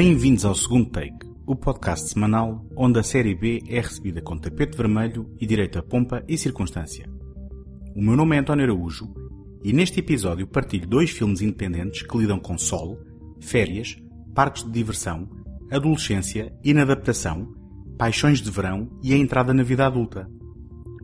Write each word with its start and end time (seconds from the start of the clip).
Bem-vindos 0.00 0.44
ao 0.44 0.54
segundo 0.54 0.90
take, 0.90 1.26
o 1.44 1.56
podcast 1.56 2.10
semanal 2.10 2.64
onde 2.76 3.00
a 3.00 3.02
série 3.02 3.34
B 3.34 3.64
é 3.66 3.80
recebida 3.80 4.22
com 4.22 4.38
tapete 4.38 4.76
vermelho 4.76 5.28
e 5.40 5.44
direito 5.44 5.76
a 5.76 5.82
pompa 5.82 6.22
e 6.28 6.38
circunstância. 6.38 7.10
O 7.96 8.00
meu 8.00 8.14
nome 8.14 8.36
é 8.36 8.38
António 8.38 8.62
Araújo 8.62 9.12
e 9.64 9.72
neste 9.72 9.98
episódio 9.98 10.46
partilho 10.46 10.86
dois 10.86 11.10
filmes 11.10 11.42
independentes 11.42 12.02
que 12.02 12.16
lidam 12.16 12.38
com 12.38 12.56
sol, 12.56 12.96
férias, 13.40 13.96
parques 14.36 14.62
de 14.62 14.70
diversão, 14.70 15.28
adolescência, 15.68 16.56
inadaptação, 16.62 17.52
paixões 17.98 18.40
de 18.40 18.52
verão 18.52 18.88
e 19.02 19.12
a 19.12 19.16
entrada 19.16 19.52
na 19.52 19.64
vida 19.64 19.84
adulta. 19.84 20.30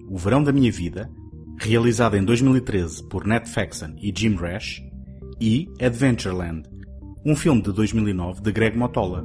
O 0.09 0.17
Verão 0.17 0.41
da 0.41 0.53
Minha 0.53 0.71
Vida, 0.71 1.11
realizado 1.59 2.17
em 2.17 2.25
2013 2.25 3.09
por 3.09 3.27
Ned 3.27 3.51
Faxon 3.51 3.97
e 4.01 4.13
Jim 4.17 4.37
Rash, 4.37 4.81
e 5.41 5.69
Adventureland, 5.81 6.63
um 7.25 7.35
filme 7.35 7.63
de 7.63 7.73
2009 7.73 8.43
de 8.43 8.53
Greg 8.53 8.77
Motola. 8.77 9.25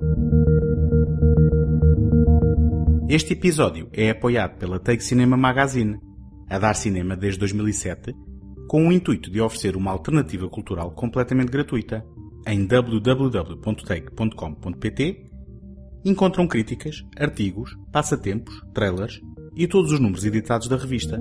Este 3.10 3.34
episódio 3.34 3.90
é 3.92 4.10
apoiado 4.10 4.58
pela 4.58 4.80
Take 4.80 5.04
Cinema 5.04 5.36
Magazine, 5.36 6.00
a 6.50 6.58
dar 6.58 6.76
cinema 6.76 7.18
desde 7.18 7.42
2007, 7.42 8.16
com 8.70 8.88
o 8.88 8.92
intuito 8.92 9.30
de 9.30 9.42
oferecer 9.42 9.76
uma 9.76 9.92
alternativa 9.92 10.48
cultural 10.48 10.92
completamente 10.92 11.52
gratuita. 11.52 12.06
Em 12.48 12.66
www.take.com.pt 12.66 15.26
encontram 16.06 16.48
críticas, 16.48 17.04
artigos, 17.18 17.76
passatempos, 17.92 18.64
trailers 18.74 19.20
e 19.58 19.68
todos 19.68 19.92
os 19.92 20.00
números 20.00 20.24
editados 20.24 20.70
da 20.70 20.78
revista. 20.78 21.20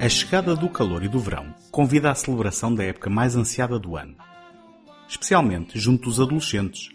A 0.00 0.08
chegada 0.08 0.56
do 0.56 0.68
calor 0.68 1.04
e 1.04 1.08
do 1.08 1.20
verão 1.20 1.54
convida 1.70 2.10
à 2.10 2.14
celebração 2.14 2.74
da 2.74 2.82
época 2.82 3.08
mais 3.08 3.36
ansiada 3.36 3.78
do 3.78 3.96
ano. 3.96 4.16
Especialmente 5.08 5.78
junto 5.78 6.04
dos 6.04 6.20
adolescentes, 6.20 6.88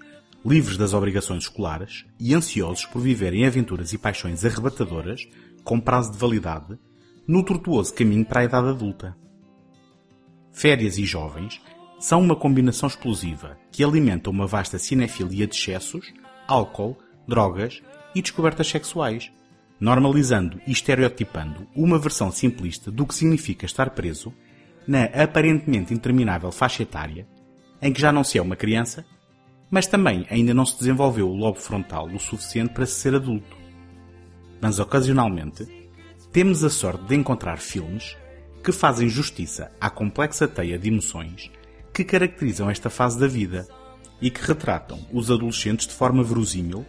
livres 0.45 0.75
das 0.75 0.93
obrigações 0.93 1.43
escolares 1.43 2.05
e 2.19 2.33
ansiosos 2.33 2.85
por 2.85 2.99
viverem 3.01 3.45
aventuras 3.45 3.93
e 3.93 3.97
paixões 3.97 4.43
arrebatadoras 4.43 5.21
com 5.63 5.79
prazo 5.79 6.11
de 6.11 6.17
validade 6.17 6.77
no 7.25 7.41
tortuoso 7.43 7.93
caminho 7.93 8.25
para 8.25 8.41
a 8.41 8.45
idade 8.45 8.67
adulta. 8.67 9.15
Férias 10.51 10.97
e 10.97 11.05
jovens 11.05 11.61
são 11.99 12.21
uma 12.21 12.35
combinação 12.35 12.87
explosiva 12.87 13.57
que 13.71 13.83
alimenta 13.83 14.29
uma 14.29 14.45
vasta 14.45 14.77
cinefilia 14.77 15.47
de 15.47 15.57
excessos, 15.57 16.13
álcool, 16.47 16.97
drogas 17.27 17.81
e 18.15 18.21
descobertas 18.21 18.67
sexuais, 18.67 19.31
normalizando 19.79 20.59
e 20.65 20.71
estereotipando 20.71 21.67
uma 21.75 21.99
versão 21.99 22.31
simplista 22.31 22.89
do 22.89 23.05
que 23.05 23.13
significa 23.13 23.65
estar 23.65 23.89
preso 23.91 24.33
na 24.87 25.03
aparentemente 25.03 25.93
interminável 25.93 26.51
faixa 26.51 26.83
etária 26.83 27.27
em 27.81 27.91
que 27.91 28.01
já 28.01 28.11
não 28.11 28.23
se 28.23 28.37
é 28.37 28.41
uma 28.41 28.55
criança, 28.55 29.05
mas 29.69 29.85
também 29.85 30.25
ainda 30.29 30.53
não 30.53 30.65
se 30.65 30.77
desenvolveu 30.77 31.29
o 31.29 31.35
lobo 31.35 31.59
frontal 31.59 32.07
o 32.07 32.19
suficiente 32.19 32.73
para 32.73 32.85
se 32.85 32.93
ser 32.93 33.13
adulto. 33.13 33.57
Mas 34.61 34.79
ocasionalmente 34.79 35.67
temos 36.31 36.63
a 36.63 36.69
sorte 36.69 37.05
de 37.05 37.15
encontrar 37.15 37.57
filmes 37.57 38.17
que 38.63 38.71
fazem 38.71 39.07
justiça 39.07 39.71
à 39.79 39.89
complexa 39.89 40.47
teia 40.47 40.79
de 40.79 40.87
emoções 40.87 41.51
que 41.93 42.03
caracterizam 42.03 42.69
esta 42.69 42.89
fase 42.89 43.19
da 43.19 43.27
vida 43.27 43.67
e 44.21 44.29
que 44.29 44.41
retratam 44.41 44.99
os 45.13 45.29
adolescentes 45.29 45.87
de 45.87 45.93
forma 45.93 46.23
verosímil, 46.23 46.85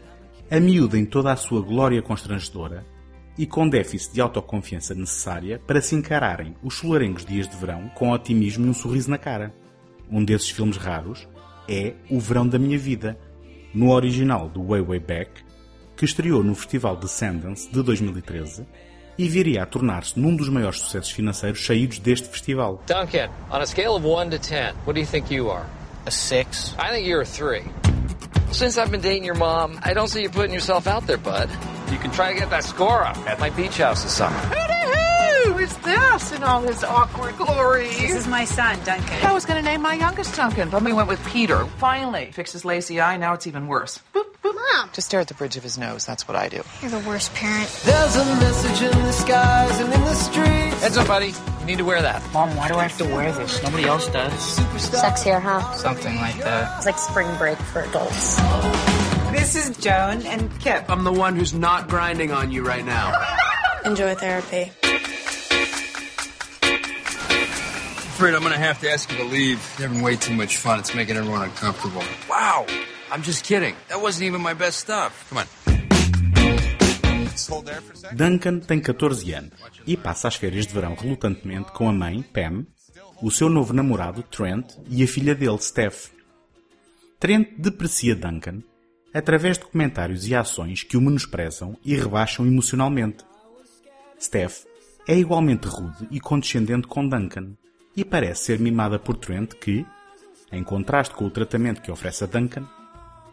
a 0.50 0.60
miúda 0.60 0.96
em 0.96 1.04
toda 1.04 1.32
a 1.32 1.36
sua 1.36 1.60
glória 1.60 2.00
constrangedora 2.00 2.86
e 3.36 3.46
com 3.46 3.68
déficit 3.68 4.14
de 4.14 4.20
autoconfiança 4.20 4.94
necessária 4.94 5.60
para 5.66 5.80
se 5.80 5.94
encararem 5.94 6.54
os 6.62 6.74
solarengos 6.74 7.24
dias 7.24 7.48
de 7.48 7.56
verão 7.56 7.90
com 7.94 8.12
otimismo 8.12 8.66
e 8.66 8.70
um 8.70 8.74
sorriso 8.74 9.10
na 9.10 9.18
cara. 9.18 9.52
Um 10.10 10.24
desses 10.24 10.50
filmes 10.50 10.76
raros 10.76 11.28
é 11.68 11.94
O 12.08 12.20
Verão 12.20 12.46
da 12.46 12.58
Minha 12.58 12.78
Vida, 12.78 13.18
no 13.74 13.90
original 13.90 14.48
do 14.48 14.64
Way 14.64 14.82
Way 14.82 15.00
Back, 15.00 15.30
que 15.96 16.04
estreou 16.04 16.44
no 16.44 16.54
Festival 16.54 16.96
de 16.96 17.08
Sundance 17.08 17.68
de 17.70 17.82
2013 17.82 18.66
e 19.18 19.28
viria 19.28 19.62
a 19.62 19.66
tornar-se 19.66 20.18
num 20.18 20.36
dos 20.36 20.48
maiores 20.48 20.78
sucessos 20.78 21.10
financeiros 21.10 21.64
saídos 21.64 21.98
deste 21.98 22.28
festival. 22.28 22.82
Duncan, 22.86 23.30
on 23.50 23.60
a 23.60 23.66
scale 23.66 23.96
of 23.96 24.06
1 24.06 24.30
to 24.30 24.38
10, 24.38 24.74
what 24.86 24.94
do 24.94 25.00
you 25.00 25.06
think 25.06 25.34
you 25.34 25.50
are? 25.50 25.66
A 26.06 26.10
six. 26.10 26.74
I 26.78 26.90
think 26.90 27.08
you're 27.08 27.22
a 27.22 27.26
3. 27.26 27.95
Since 28.56 28.78
I've 28.78 28.90
been 28.90 29.02
dating 29.02 29.24
your 29.24 29.34
mom, 29.34 29.78
I 29.82 29.92
don't 29.92 30.08
see 30.08 30.22
you 30.22 30.30
putting 30.30 30.54
yourself 30.54 30.86
out 30.86 31.06
there, 31.06 31.18
bud. 31.18 31.50
You 31.92 31.98
can 31.98 32.10
try 32.10 32.32
to 32.32 32.38
get 32.38 32.48
that 32.48 32.64
score 32.64 33.04
up 33.04 33.18
at 33.28 33.38
my 33.38 33.50
beach 33.50 33.76
house 33.76 34.02
this 34.02 34.14
summer. 34.14 34.34
Who 35.44 35.58
is 35.58 35.76
this 35.76 36.32
in 36.32 36.42
all 36.42 36.62
his 36.62 36.82
awkward 36.82 37.36
glory? 37.36 37.88
This 37.88 38.14
is 38.14 38.26
my 38.26 38.46
son, 38.46 38.78
Duncan. 38.84 39.26
I 39.26 39.34
was 39.34 39.44
going 39.44 39.62
to 39.62 39.70
name 39.70 39.82
my 39.82 39.92
youngest 39.92 40.34
Duncan, 40.34 40.70
but 40.70 40.82
we 40.82 40.94
went 40.94 41.06
with 41.06 41.22
Peter. 41.26 41.66
Finally, 41.76 42.30
fixed 42.32 42.54
his 42.54 42.64
lazy 42.64 42.98
eye. 42.98 43.18
Now 43.18 43.34
it's 43.34 43.46
even 43.46 43.66
worse. 43.68 44.00
Boop, 44.14 44.24
boop. 44.42 44.54
Mom, 44.54 44.88
Just 44.94 45.08
stare 45.08 45.20
at 45.20 45.28
the 45.28 45.34
bridge 45.34 45.58
of 45.58 45.62
his 45.62 45.76
nose. 45.76 46.06
That's 46.06 46.26
what 46.26 46.34
I 46.36 46.48
do. 46.48 46.62
you're 46.80 46.90
the 46.90 47.06
worst 47.06 47.34
parent. 47.34 47.68
There's 47.84 48.16
a 48.16 48.24
message 48.24 48.82
in 48.90 49.02
the 49.04 49.12
skies 49.12 49.80
and 49.80 49.92
in 49.92 50.00
the 50.00 50.14
streets. 50.14 50.80
Heads 50.82 50.96
up, 50.96 51.06
buddy. 51.06 51.34
You 51.66 51.72
need 51.72 51.78
to 51.78 51.84
wear 51.84 52.00
that. 52.00 52.22
Mom, 52.32 52.56
why 52.56 52.68
do 52.68 52.76
I 52.76 52.84
have 52.84 52.96
to 52.98 53.04
wear 53.06 53.32
this? 53.32 53.60
Nobody 53.60 53.86
else 53.86 54.06
does. 54.06 54.30
Sexier, 54.30 55.42
huh? 55.42 55.72
Something 55.72 56.14
like 56.14 56.38
that. 56.38 56.76
It's 56.76 56.86
like 56.86 56.96
spring 56.96 57.26
break 57.38 57.58
for 57.58 57.82
adults. 57.82 58.36
This 59.32 59.56
is 59.56 59.76
Joan 59.76 60.24
and 60.26 60.60
Kip. 60.60 60.88
I'm 60.88 61.02
the 61.02 61.12
one 61.12 61.34
who's 61.34 61.52
not 61.52 61.88
grinding 61.88 62.30
on 62.30 62.52
you 62.52 62.64
right 62.64 62.84
now. 62.84 63.20
Enjoy 63.84 64.14
therapy. 64.14 64.70
Afraid 68.14 68.36
I'm 68.36 68.42
gonna 68.44 68.56
have 68.58 68.80
to 68.82 68.88
ask 68.88 69.10
you 69.10 69.18
to 69.18 69.24
leave. 69.24 69.58
You're 69.76 69.88
having 69.88 70.04
way 70.04 70.14
too 70.14 70.34
much 70.34 70.58
fun. 70.58 70.78
It's 70.78 70.94
making 70.94 71.16
everyone 71.16 71.42
uncomfortable. 71.42 72.04
Wow! 72.30 72.64
I'm 73.10 73.24
just 73.24 73.44
kidding. 73.44 73.74
That 73.88 74.00
wasn't 74.00 74.26
even 74.26 74.40
my 74.40 74.54
best 74.54 74.78
stuff. 74.78 75.26
Come 75.30 75.38
on. 75.38 75.65
Duncan 78.14 78.60
tem 78.60 78.80
14 78.80 79.32
anos 79.32 79.52
e 79.86 79.96
passa 79.96 80.28
as 80.28 80.36
férias 80.36 80.66
de 80.66 80.74
verão 80.74 80.94
relutantemente 80.94 81.72
com 81.72 81.88
a 81.88 81.92
mãe, 81.92 82.22
Pam, 82.22 82.66
o 83.22 83.30
seu 83.30 83.48
novo 83.48 83.72
namorado, 83.72 84.22
Trent, 84.22 84.74
e 84.88 85.02
a 85.02 85.08
filha 85.08 85.34
dele, 85.34 85.58
Steph. 85.58 86.10
Trent 87.18 87.48
deprecia 87.58 88.14
Duncan 88.14 88.62
através 89.12 89.56
de 89.56 89.64
comentários 89.64 90.26
e 90.28 90.34
ações 90.34 90.82
que 90.82 90.96
o 90.96 91.00
menosprezam 91.00 91.76
e 91.82 91.96
rebaixam 91.96 92.46
emocionalmente. 92.46 93.24
Steph 94.20 94.64
é 95.08 95.16
igualmente 95.16 95.66
rude 95.66 96.06
e 96.10 96.20
condescendente 96.20 96.86
com 96.86 97.08
Duncan 97.08 97.56
e 97.96 98.04
parece 98.04 98.44
ser 98.44 98.60
mimada 98.60 98.98
por 98.98 99.16
Trent 99.16 99.54
que, 99.54 99.86
em 100.52 100.62
contraste 100.62 101.14
com 101.14 101.24
o 101.24 101.30
tratamento 101.30 101.80
que 101.80 101.90
oferece 101.90 102.24
a 102.24 102.26
Duncan, 102.26 102.68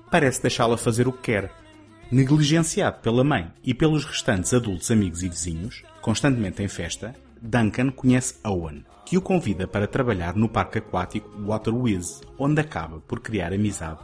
parece 0.09 0.41
deixá-la 0.41 0.77
fazer 0.77 1.07
o 1.07 1.11
que 1.11 1.23
quer. 1.23 1.62
Negligenciado 2.11 2.99
pela 2.99 3.23
mãe 3.23 3.51
e 3.63 3.73
pelos 3.73 4.05
restantes 4.05 4.53
adultos 4.53 4.91
amigos 4.91 5.23
e 5.23 5.29
vizinhos, 5.29 5.83
constantemente 6.01 6.61
em 6.61 6.67
festa, 6.67 7.15
Duncan 7.41 7.89
conhece 7.89 8.35
Owen, 8.43 8.85
que 9.05 9.17
o 9.17 9.21
convida 9.21 9.67
para 9.67 9.87
trabalhar 9.87 10.35
no 10.35 10.47
parque 10.47 10.77
aquático 10.77 11.29
Waterwiz, 11.45 12.21
onde 12.37 12.61
acaba 12.61 12.99
por 12.99 13.19
criar 13.19 13.51
amizade 13.51 13.99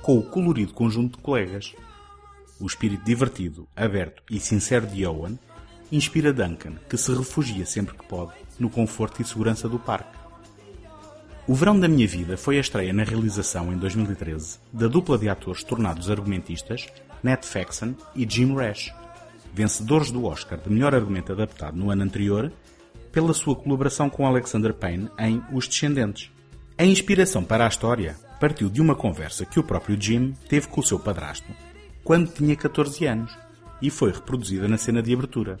com 0.00 0.18
o 0.18 0.22
colorido 0.22 0.72
conjunto 0.72 1.16
de 1.16 1.22
colegas. 1.22 1.74
O 2.58 2.66
espírito 2.66 3.04
divertido, 3.04 3.68
aberto 3.76 4.22
e 4.30 4.40
sincero 4.40 4.86
de 4.86 5.06
Owen 5.06 5.38
inspira 5.90 6.32
Duncan, 6.32 6.74
que 6.88 6.96
se 6.96 7.14
refugia 7.14 7.66
sempre 7.66 7.96
que 7.96 8.06
pode 8.06 8.32
no 8.58 8.70
conforto 8.70 9.20
e 9.20 9.24
segurança 9.24 9.68
do 9.68 9.78
parque. 9.78 10.18
O 11.46 11.54
Verão 11.54 11.78
da 11.78 11.88
Minha 11.88 12.06
Vida 12.06 12.36
foi 12.36 12.56
a 12.56 12.60
estreia 12.60 12.92
na 12.92 13.04
realização 13.04 13.72
em 13.72 13.76
2013 13.76 14.58
da 14.72 14.86
dupla 14.86 15.18
de 15.18 15.28
atores 15.28 15.62
tornados 15.62 16.08
argumentistas 16.08 16.86
Ned 17.22 17.46
Faxon 17.46 17.94
e 18.14 18.26
Jim 18.28 18.54
Rash, 18.54 18.92
vencedores 19.52 20.10
do 20.10 20.24
Oscar 20.24 20.58
de 20.58 20.70
melhor 20.70 20.94
argumento 20.94 21.32
adaptado 21.32 21.76
no 21.76 21.90
ano 21.90 22.02
anterior 22.02 22.52
pela 23.12 23.34
sua 23.34 23.54
colaboração 23.54 24.08
com 24.08 24.26
Alexander 24.26 24.72
Payne 24.72 25.10
em 25.18 25.42
Os 25.52 25.68
Descendentes. 25.68 26.30
A 26.78 26.84
inspiração 26.84 27.44
para 27.44 27.64
a 27.64 27.68
história 27.68 28.16
partiu 28.40 28.68
de 28.68 28.80
uma 28.80 28.94
conversa 28.94 29.44
que 29.44 29.60
o 29.60 29.62
próprio 29.62 30.00
Jim 30.00 30.34
teve 30.48 30.66
com 30.68 30.80
o 30.80 30.84
seu 30.84 30.98
padrasto 30.98 31.46
quando 32.02 32.32
tinha 32.32 32.56
14 32.56 33.06
anos 33.06 33.36
e 33.80 33.90
foi 33.90 34.12
reproduzida 34.12 34.66
na 34.66 34.76
cena 34.76 35.02
de 35.02 35.12
abertura. 35.12 35.58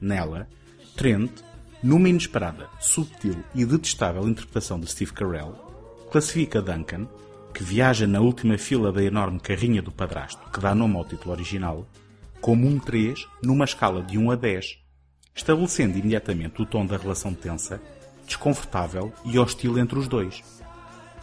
Nela, 0.00 0.48
Trent, 0.96 1.30
numa 1.82 2.08
inesperada, 2.08 2.68
subtil 2.80 3.36
e 3.54 3.64
detestável 3.64 4.28
interpretação 4.28 4.80
de 4.80 4.86
Steve 4.86 5.12
Carell, 5.12 5.54
classifica 6.10 6.62
Duncan, 6.62 7.06
que 7.56 7.64
viaja 7.64 8.06
na 8.06 8.20
última 8.20 8.58
fila 8.58 8.92
da 8.92 9.02
enorme 9.02 9.40
carrinha 9.40 9.80
do 9.80 9.90
padrasto, 9.90 10.50
que 10.50 10.60
dá 10.60 10.74
nome 10.74 10.94
ao 10.94 11.06
título 11.06 11.32
original, 11.32 11.88
como 12.38 12.66
um 12.66 12.78
3 12.78 13.26
numa 13.42 13.64
escala 13.64 14.02
de 14.02 14.18
1 14.18 14.30
a 14.30 14.36
10, 14.36 14.78
estabelecendo 15.34 15.96
imediatamente 15.96 16.60
o 16.60 16.66
tom 16.66 16.84
da 16.84 16.98
relação 16.98 17.32
tensa, 17.32 17.80
desconfortável 18.26 19.10
e 19.24 19.38
hostil 19.38 19.78
entre 19.78 19.98
os 19.98 20.06
dois. 20.06 20.44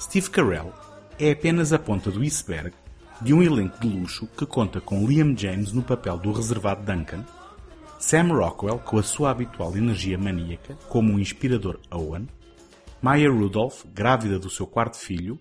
Steve 0.02 0.28
Carell 0.32 0.74
é 1.20 1.30
apenas 1.30 1.72
a 1.72 1.78
ponta 1.78 2.10
do 2.10 2.22
iceberg 2.22 2.74
de 3.22 3.32
um 3.32 3.44
elenco 3.44 3.80
de 3.80 3.88
luxo 3.88 4.28
que 4.36 4.48
conta 4.48 4.82
com 4.82 5.06
Liam 5.06 5.38
James 5.38 5.72
no 5.72 5.84
papel 5.84 6.18
do 6.18 6.32
reservado 6.32 6.84
Duncan, 6.84 7.24
Sam 8.00 8.30
Rockwell 8.30 8.80
com 8.80 8.98
a 8.98 9.04
sua 9.04 9.30
habitual 9.30 9.78
energia 9.78 10.18
maníaca 10.18 10.74
como 10.90 11.14
o 11.14 11.20
inspirador 11.20 11.80
Owen, 11.92 12.28
Maya 13.04 13.30
Rudolph, 13.30 13.84
grávida 13.94 14.40
do 14.40 14.50
seu 14.50 14.66
quarto 14.66 14.98
filho, 14.98 15.40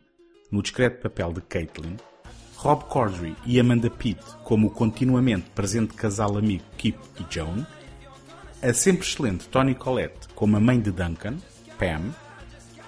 no 0.52 0.62
discreto 0.62 1.02
papel 1.02 1.32
de 1.32 1.40
Caitlin, 1.40 1.96
Rob 2.56 2.84
Corddry 2.84 3.34
e 3.44 3.58
Amanda 3.58 3.90
Pitt 3.90 4.22
como 4.44 4.68
o 4.68 4.70
continuamente 4.70 5.50
presente 5.50 5.94
casal 5.94 6.36
amigo 6.38 6.62
Kip 6.76 6.98
e 7.18 7.34
Joan, 7.34 7.66
a 8.62 8.72
sempre 8.72 9.04
excelente 9.04 9.48
Toni 9.48 9.74
Collette 9.74 10.28
como 10.36 10.56
a 10.56 10.60
mãe 10.60 10.78
de 10.78 10.92
Duncan, 10.92 11.38
Pam, 11.78 12.14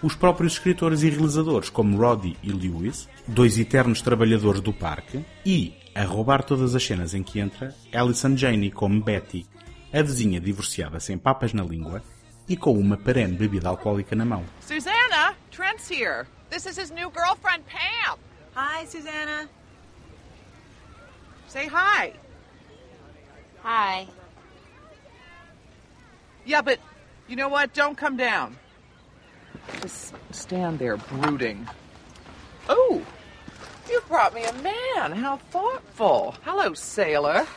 os 0.03 0.15
próprios 0.15 0.53
escritores 0.53 1.03
e 1.03 1.09
realizadores 1.09 1.71
como 1.71 1.97
Roddy 1.97 2.37
e 2.43 2.53
Lewis, 2.53 3.09
dois 3.27 3.59
eternos 3.59 4.03
trabalhadores 4.03 4.61
do 4.61 4.73
parque, 4.73 5.25
e, 5.45 5.75
a 5.95 6.05
roubar 6.05 6.45
todas 6.45 6.75
as 6.75 6.85
cenas 6.85 7.15
em 7.15 7.23
que 7.23 7.41
entra, 7.41 7.75
Alison 7.93 8.37
Janey 8.37 8.71
como 8.71 9.03
Betty, 9.03 9.47
a 9.93 10.03
vizinha 10.03 10.41
divorciada 10.41 11.01
sem 11.01 11.17
papas 11.17 11.53
na 11.55 11.65
língua 11.65 12.03
e 12.49 12.57
com 12.57 12.79
uma 12.79 12.97
perene 12.97 13.37
bebida 13.37 13.69
alcoólica 13.69 14.15
na 14.15 14.25
mão. 14.25 14.45
Susanna, 14.61 15.35
Trent's 15.51 15.91
here. 15.91 16.27
This 16.55 16.67
is 16.67 16.77
his 16.77 16.93
new 16.93 17.11
girlfriend, 17.11 17.67
Pam. 17.67 18.17
Hi, 18.55 18.85
Susanna. 18.85 19.49
Say 21.49 21.67
hi. 21.67 22.13
Hi. 23.63 24.07
Yeah, 26.45 26.63
but 26.63 26.79
you 27.27 27.35
know 27.35 27.49
what? 27.49 27.75
Don't 27.75 27.99
come 27.99 28.17
down. 28.17 28.57
Just 29.83 30.15
stand 30.31 30.79
there 30.79 30.97
brooding. 30.97 31.67
Oh, 32.69 33.03
you 33.91 34.01
brought 34.07 34.33
me 34.33 34.45
a 34.45 34.53
man. 34.53 35.11
How 35.11 35.39
thoughtful. 35.51 36.37
Hello, 36.45 36.73
sailor. 36.73 37.49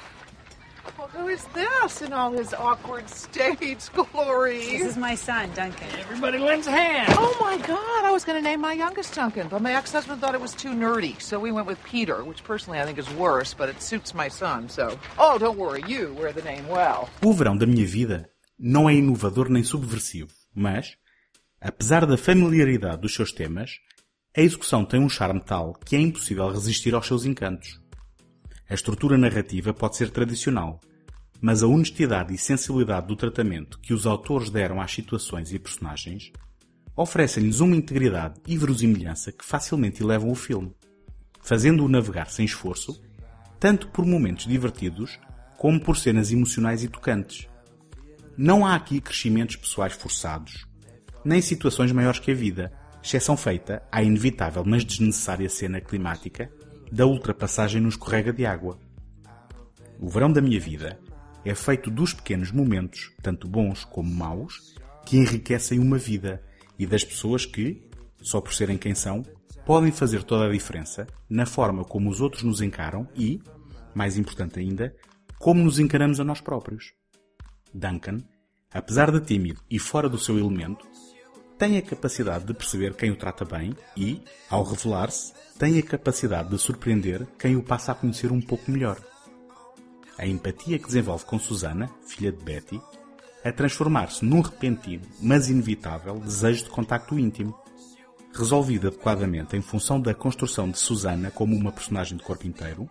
Well, 0.98 1.08
who 1.08 1.28
is 1.28 1.44
this 1.54 2.02
in 2.02 2.14
all 2.14 2.32
his 2.32 2.54
awkward 2.54 3.10
stage 3.10 3.90
glory? 3.94 4.60
This 4.60 4.92
is 4.92 4.98
my 4.98 5.16
son, 5.16 5.52
Duncan. 5.54 5.88
Everybody 6.00 6.38
lends 6.38 6.68
a 6.68 6.72
hand. 6.72 7.14
Oh 7.18 7.36
my 7.40 7.58
God! 7.66 8.06
I 8.06 8.12
was 8.12 8.24
going 8.24 8.38
to 8.38 8.44
name 8.50 8.62
my 8.62 8.74
youngest 8.74 9.14
Duncan, 9.14 9.48
but 9.48 9.62
my 9.62 9.74
ex-husband 9.74 10.22
thought 10.22 10.36
it 10.36 10.42
was 10.42 10.54
too 10.54 10.70
nerdy, 10.70 11.20
so 11.22 11.40
we 11.40 11.52
went 11.52 11.68
with 11.68 11.84
Peter, 11.84 12.24
which 12.24 12.44
personally 12.44 12.80
I 12.80 12.86
think 12.86 12.98
is 12.98 13.10
worse, 13.16 13.54
but 13.54 13.70
it 13.70 13.82
suits 13.82 14.14
my 14.14 14.28
son. 14.28 14.70
So, 14.70 14.98
oh, 15.18 15.38
don't 15.38 15.58
worry, 15.58 15.84
you 15.88 16.14
wear 16.14 16.32
the 16.34 16.42
name 16.42 16.68
well. 16.70 17.10
O 17.24 17.34
verão 17.34 17.58
da 17.58 17.66
minha 17.66 17.86
vida 17.86 18.30
não 18.58 18.90
é 18.90 18.94
inovador 18.94 19.50
nem 19.50 19.64
subversivo, 19.64 20.32
mas, 20.56 20.96
apesar 21.62 22.06
da 22.06 22.18
familiaridade 22.18 23.02
dos 23.02 23.14
seus 23.14 23.32
temas, 23.32 23.72
a 24.36 24.42
execução 24.42 24.86
tem 24.86 25.00
um 25.00 25.10
charme 25.10 25.42
tal 25.42 25.74
que 25.74 25.96
é 25.96 26.00
impossível 26.00 26.50
resistir 26.50 26.94
aos 26.94 27.08
seus 27.08 27.26
encantos. 27.26 27.80
A 28.70 28.74
estrutura 28.74 29.18
narrativa 29.18 29.74
pode 29.74 29.96
ser 29.96 30.10
tradicional, 30.10 30.82
mas 31.40 31.64
a 31.64 31.68
honestidade 31.68 32.34
e 32.34 32.38
sensibilidade 32.38 33.08
do 33.08 33.16
tratamento 33.16 33.80
que 33.80 33.94
os 33.94 34.06
autores 34.06 34.50
deram 34.50 34.82
às 34.82 34.92
situações 34.92 35.54
e 35.54 35.60
personagens 35.60 36.32
oferecem-lhes 36.96 37.60
uma 37.60 37.76
integridade 37.76 38.42
e 38.46 38.58
verosimilhança 38.58 39.32
que 39.32 39.46
facilmente 39.46 40.02
elevam 40.02 40.32
o 40.32 40.36
filme, 40.36 40.76
fazendo-o 41.42 41.88
navegar 41.88 42.30
sem 42.30 42.44
esforço, 42.44 43.02
tanto 43.60 43.88
por 43.88 44.06
momentos 44.06 44.48
divertidos 44.48 45.18
como 45.58 45.80
por 45.80 45.96
cenas 45.96 46.32
emocionais 46.32 46.84
e 46.84 46.90
tocantes. 46.90 47.48
Não 48.36 48.66
há 48.66 48.76
aqui 48.76 49.00
crescimentos 49.00 49.56
pessoais 49.56 49.94
forçados, 49.94 50.66
nem 51.24 51.42
situações 51.42 51.92
maiores 51.92 52.20
que 52.20 52.32
a 52.32 52.36
vida, 52.36 52.72
exceção 53.02 53.38
feita 53.38 53.82
à 53.92 54.04
inevitável 54.04 54.64
mas 54.66 54.84
desnecessária 54.84 55.50
cena 55.50 55.80
climática 55.80 56.52
da 56.92 57.06
ultrapassagem 57.06 57.82
no 57.82 57.90
escorrega 57.90 58.32
de 58.32 58.46
água. 58.46 58.78
O 60.00 60.10
verão 60.10 60.32
da 60.32 60.42
minha 60.42 60.60
vida 60.60 61.00
é 61.44 61.56
feito 61.56 61.90
dos 61.90 62.14
pequenos 62.14 62.52
momentos, 62.52 63.12
tanto 63.22 63.48
bons 63.48 63.84
como 63.86 64.14
maus, 64.14 64.76
que 65.06 65.18
enriquecem 65.18 65.80
uma 65.80 65.98
vida 65.98 66.44
e 66.78 66.86
das 66.86 67.04
pessoas 67.04 67.46
que, 67.46 67.84
só 68.22 68.42
por 68.42 68.54
serem 68.54 68.78
quem 68.78 68.94
são, 68.94 69.24
podem 69.66 69.92
fazer 69.92 70.24
toda 70.24 70.46
a 70.46 70.52
diferença 70.52 71.08
na 71.30 71.46
forma 71.46 71.84
como 71.84 72.10
os 72.10 72.22
outros 72.22 72.44
nos 72.44 72.62
encaram 72.62 73.08
e, 73.16 73.42
mais 73.94 74.18
importante 74.18 74.60
ainda, 74.60 74.96
como 75.40 75.64
nos 75.64 75.80
encaramos 75.80 76.20
a 76.20 76.24
nós 76.24 76.42
próprios. 76.42 76.94
Duncan, 77.74 78.20
apesar 78.74 79.12
de 79.12 79.20
tímido 79.22 79.62
e 79.70 79.80
fora 79.80 80.10
do 80.10 80.18
seu 80.18 80.38
elemento, 80.38 80.88
tem 81.58 81.78
a 81.78 81.82
capacidade 81.82 82.46
de 82.46 82.54
perceber 82.54 82.94
quem 82.96 83.12
o 83.12 83.16
trata 83.16 83.44
bem 83.44 83.76
e, 83.96 84.22
ao 84.50 84.64
revelar-se, 84.64 85.34
tem 85.58 85.80
a 85.80 85.84
capacidade 85.84 86.50
de 86.50 86.58
surpreender 86.60 87.26
quem 87.40 87.56
o 87.56 87.64
passa 87.64 87.92
a 87.92 87.96
conhecer 87.96 88.32
um 88.32 88.42
pouco 88.42 88.70
melhor. 88.70 88.98
A 90.18 90.26
empatia 90.26 90.78
que 90.78 90.86
desenvolve 90.86 91.26
com 91.26 91.40
Susana, 91.40 91.90
filha 92.08 92.32
de 92.32 92.44
Betty, 92.44 92.80
a 93.44 93.52
transformar-se 93.52 94.24
num 94.24 94.42
repentino, 94.42 95.04
mas 95.20 95.50
inevitável, 95.50 96.20
desejo 96.20 96.66
de 96.66 96.70
contacto 96.70 97.18
íntimo, 97.18 97.58
resolvido 98.34 98.88
adequadamente 98.88 99.56
em 99.56 99.62
função 99.62 100.00
da 100.00 100.14
construção 100.14 100.70
de 100.70 100.78
Susana 100.78 101.32
como 101.32 101.56
uma 101.56 101.72
personagem 101.72 102.18
de 102.18 102.24
corpo 102.24 102.46
inteiro, 102.46 102.88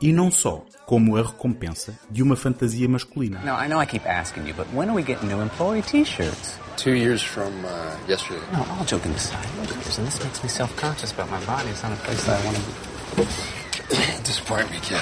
e 0.00 0.12
não 0.12 0.30
só 0.30 0.64
como 0.86 1.16
a 1.16 1.22
recompensa 1.22 1.98
de 2.10 2.22
uma 2.22 2.36
fantasia 2.36 2.88
masculina. 2.88 3.40
No, 3.40 3.52
I 3.54 3.68
know 3.68 3.80
I 3.80 3.86
keep 3.86 4.06
asking 4.06 4.46
you, 4.46 4.54
but 4.54 4.66
when 4.74 4.88
are 4.88 4.94
we 4.94 5.02
getting 5.02 5.28
new 5.28 5.40
employee 5.40 5.82
T-shirts? 5.82 6.58
Two 6.76 6.94
years 6.94 7.22
from 7.22 7.52
uh, 7.64 7.96
yesterday. 8.08 8.40
No, 8.52 8.58
all 8.78 8.84
joking 8.84 9.12
aside, 9.12 9.46
and 9.58 9.68
this 9.68 9.98
makes 10.22 10.42
me 10.42 10.48
self-conscious 10.48 11.12
about 11.12 11.30
my 11.30 11.42
body. 11.46 11.70
It's 11.70 11.82
not 11.82 11.92
a 11.92 11.96
place 11.96 12.24
that 12.24 12.40
I 12.40 12.44
want 12.44 12.56
to 12.56 12.62
be. 13.16 13.22
Disappoint 14.24 14.70
me, 14.70 14.78
kid. 14.82 15.00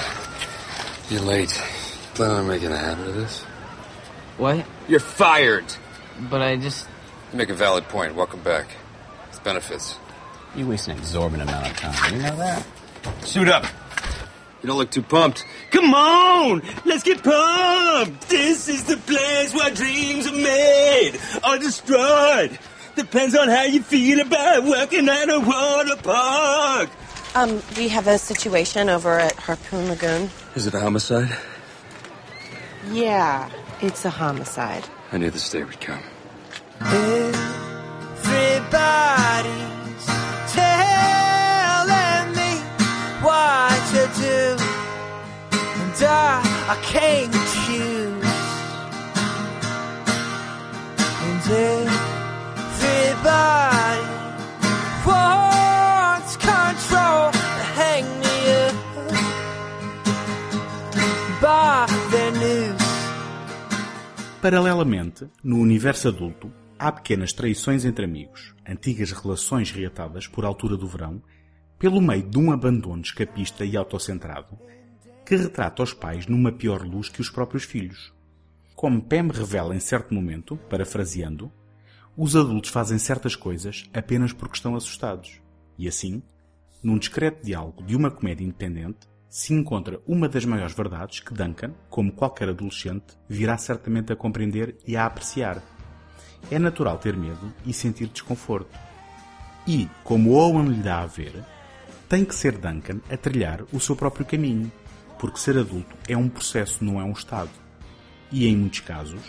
You're 1.09 1.21
late. 1.21 1.51
Planning 2.15 2.37
on 2.37 2.47
making 2.47 2.71
a 2.71 2.77
habit 2.77 3.07
of 3.07 3.15
this? 3.15 3.43
What? 4.37 4.65
You're 4.87 4.99
fired. 4.99 5.65
But 6.29 6.41
I 6.41 6.55
just. 6.57 6.87
You 7.31 7.37
make 7.39 7.49
a 7.49 7.55
valid 7.55 7.85
point. 7.85 8.15
Welcome 8.15 8.41
back. 8.41 8.67
It's 9.29 9.39
benefits. 9.39 9.97
You 10.55 10.67
waste 10.67 10.87
an 10.87 10.97
exorbitant 10.97 11.49
amount 11.49 11.71
of 11.71 11.77
time. 11.77 12.13
You 12.13 12.21
know 12.21 12.35
that? 12.37 12.63
Suit 13.23 13.49
up. 13.49 13.65
You 14.63 14.67
don't 14.67 14.77
look 14.77 14.91
too 14.91 15.01
pumped. 15.01 15.45
Come 15.71 15.93
on! 15.93 16.61
Let's 16.85 17.03
get 17.03 17.21
pumped! 17.21 18.29
This 18.29 18.69
is 18.69 18.85
the 18.85 18.95
place 18.95 19.53
where 19.53 19.69
dreams 19.71 20.25
are 20.25 20.31
made 20.31 21.19
or 21.45 21.57
destroyed. 21.57 22.57
Depends 22.95 23.35
on 23.35 23.49
how 23.49 23.63
you 23.63 23.83
feel 23.83 24.21
about 24.21 24.63
working 24.63 25.09
at 25.09 25.29
a 25.29 25.39
water 25.41 26.01
park. 26.01 26.89
Um, 27.35 27.61
we 27.75 27.89
have 27.89 28.07
a 28.07 28.17
situation 28.17 28.87
over 28.87 29.19
at 29.19 29.35
Harpoon 29.35 29.89
Lagoon. 29.89 30.29
Is 30.55 30.65
it 30.65 30.73
a 30.73 30.79
homicide? 30.79 31.35
Yeah, 32.91 33.49
it's 33.81 34.05
a 34.05 34.09
homicide. 34.11 34.85
I 35.11 35.17
knew 35.17 35.29
this 35.29 35.49
day 35.49 35.63
would 35.63 35.81
come. 35.81 36.03
I, 46.73 46.75
can't 46.77 47.31
choose. 47.31 48.25
And 51.21 51.41
everybody 52.71 54.01
wants 55.05 56.35
control 56.37 57.31
to 57.31 57.63
hang 57.77 58.05
me 58.19 58.35
up 58.65 58.75
by 61.39 61.85
their 62.09 62.31
news. 62.31 62.81
Paralelamente, 64.41 65.27
no 65.43 65.59
universo 65.59 66.07
adulto, 66.07 66.51
há 66.79 66.91
pequenas 66.91 67.33
traições 67.33 67.85
entre 67.85 68.03
amigos, 68.05 68.55
antigas 68.67 69.11
relações 69.11 69.69
reatadas 69.69 70.25
por 70.25 70.43
altura 70.43 70.75
do 70.75 70.87
verão, 70.87 71.21
pelo 71.77 72.01
meio 72.01 72.23
de 72.23 72.39
um 72.39 72.51
abandono 72.51 73.03
escapista 73.03 73.63
e 73.63 73.77
autocentrado, 73.77 74.57
que 75.25 75.35
retrata 75.35 75.83
os 75.83 75.93
pais 75.93 76.27
numa 76.27 76.51
pior 76.51 76.81
luz 76.83 77.09
que 77.09 77.21
os 77.21 77.29
próprios 77.29 77.63
filhos. 77.63 78.13
Como 78.75 79.01
Pam 79.01 79.29
revela 79.31 79.75
em 79.75 79.79
certo 79.79 80.13
momento, 80.13 80.57
parafraseando, 80.69 81.51
os 82.15 82.35
adultos 82.35 82.69
fazem 82.69 82.97
certas 82.99 83.35
coisas 83.35 83.89
apenas 83.93 84.33
porque 84.33 84.55
estão 84.55 84.75
assustados. 84.75 85.39
E 85.77 85.87
assim, 85.87 86.21
num 86.83 86.97
discreto 86.97 87.43
diálogo 87.43 87.81
de 87.83 87.95
uma 87.95 88.11
comédia 88.11 88.43
independente, 88.43 89.07
se 89.29 89.53
encontra 89.53 89.99
uma 90.05 90.29
das 90.29 90.45
maiores 90.45 90.75
verdades 90.75 91.19
que 91.19 91.33
Duncan, 91.33 91.73
como 91.89 92.11
qualquer 92.11 92.49
adolescente, 92.49 93.17
virá 93.27 93.57
certamente 93.57 94.13
a 94.13 94.15
compreender 94.15 94.77
e 94.85 94.95
a 94.95 95.05
apreciar. 95.05 95.63
É 96.51 96.59
natural 96.59 96.99
ter 96.99 97.17
medo 97.17 97.51
e 97.65 97.73
sentir 97.73 98.07
desconforto. 98.07 98.77
E, 99.65 99.89
como 100.03 100.33
Owen 100.33 100.67
lhe 100.67 100.83
dá 100.83 101.01
a 101.01 101.07
ver, 101.07 101.33
tem 102.07 102.23
que 102.23 102.35
ser 102.35 102.57
Duncan 102.57 102.99
a 103.09 103.17
trilhar 103.17 103.63
o 103.71 103.79
seu 103.79 103.95
próprio 103.95 104.25
caminho, 104.25 104.71
porque 105.23 105.39
ser 105.39 105.57
adulto 105.57 105.95
é 106.05 106.17
um 106.17 106.27
processo, 106.27 106.83
não 106.83 106.99
é 106.99 107.03
um 107.05 107.13
estado. 107.13 107.49
E 108.29 108.45
em 108.45 108.57
muitos 108.57 108.81
casos, 108.81 109.21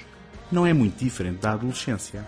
não 0.50 0.66
é 0.66 0.72
muito 0.72 0.98
diferente 0.98 1.38
da 1.38 1.52
adolescência. 1.52 2.26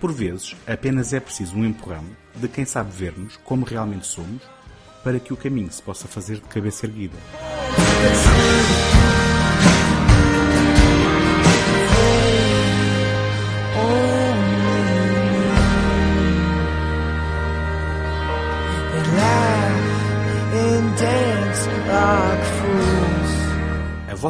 Por 0.00 0.10
vezes, 0.10 0.56
apenas 0.66 1.12
é 1.12 1.20
preciso 1.20 1.56
um 1.56 1.64
empurrão 1.66 2.06
de 2.34 2.48
quem 2.48 2.64
sabe 2.64 2.90
ver-nos 2.90 3.36
como 3.44 3.66
realmente 3.66 4.06
somos 4.06 4.40
para 5.04 5.20
que 5.20 5.30
o 5.30 5.36
caminho 5.36 5.70
se 5.70 5.82
possa 5.82 6.08
fazer 6.08 6.36
de 6.36 6.48
cabeça 6.48 6.86
erguida. 6.86 7.18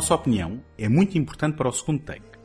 Vossa 0.06 0.22
opinião 0.22 0.62
é 0.78 0.88
muito 0.88 1.18
importante 1.18 1.56
para 1.56 1.68
o 1.68 1.72
segundo 1.72 2.00
take. 2.04 2.38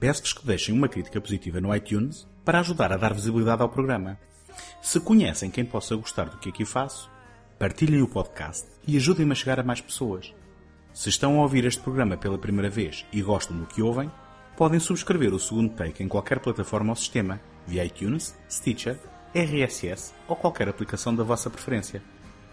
Peço-vos 0.00 0.32
que 0.32 0.46
deixem 0.46 0.74
uma 0.74 0.88
crítica 0.88 1.20
positiva 1.20 1.60
no 1.60 1.76
iTunes 1.76 2.26
para 2.42 2.60
ajudar 2.60 2.90
a 2.90 2.96
dar 2.96 3.12
visibilidade 3.12 3.60
ao 3.60 3.68
programa. 3.68 4.18
Se 4.80 4.98
conhecem 4.98 5.50
quem 5.50 5.62
possa 5.62 5.94
gostar 5.94 6.24
do 6.30 6.38
que 6.38 6.48
aqui 6.48 6.64
faço, 6.64 7.10
partilhem 7.58 8.00
o 8.00 8.08
podcast 8.08 8.66
e 8.88 8.96
ajudem-me 8.96 9.32
a 9.32 9.34
chegar 9.34 9.60
a 9.60 9.62
mais 9.62 9.78
pessoas. 9.78 10.34
Se 10.94 11.10
estão 11.10 11.38
a 11.38 11.42
ouvir 11.42 11.66
este 11.66 11.82
programa 11.82 12.16
pela 12.16 12.38
primeira 12.38 12.70
vez 12.70 13.04
e 13.12 13.20
gostam 13.20 13.58
do 13.58 13.66
que 13.66 13.82
ouvem, 13.82 14.10
podem 14.56 14.80
subscrever 14.80 15.34
o 15.34 15.38
segundo 15.38 15.74
take 15.74 16.02
em 16.02 16.08
qualquer 16.08 16.40
plataforma 16.40 16.92
ou 16.92 16.96
sistema, 16.96 17.38
via 17.66 17.84
iTunes, 17.84 18.34
Stitcher, 18.50 18.98
RSS 19.34 20.14
ou 20.26 20.34
qualquer 20.34 20.66
aplicação 20.66 21.14
da 21.14 21.22
vossa 21.22 21.50
preferência. 21.50 22.02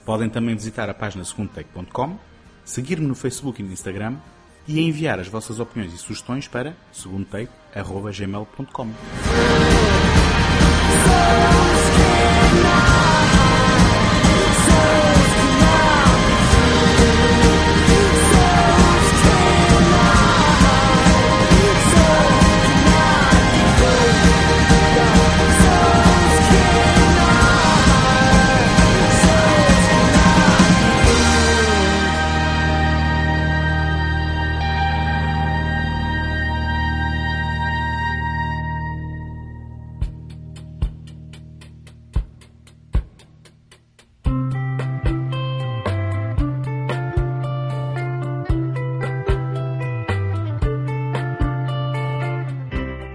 Podem 0.04 0.30
também 0.30 0.54
visitar 0.54 0.90
a 0.90 0.94
página 0.94 1.24
segundotake.com, 1.24 2.20
seguir-me 2.66 3.08
no 3.08 3.16
Facebook 3.16 3.62
e 3.62 3.66
no 3.66 3.72
Instagram 3.72 4.18
e 4.68 4.80
enviar 4.80 5.20
as 5.20 5.28
vossas 5.28 5.60
opiniões 5.60 5.94
e 5.94 5.98
sugestões 5.98 6.48
para 6.48 6.76
segundotake.gmail.com. 6.92 8.90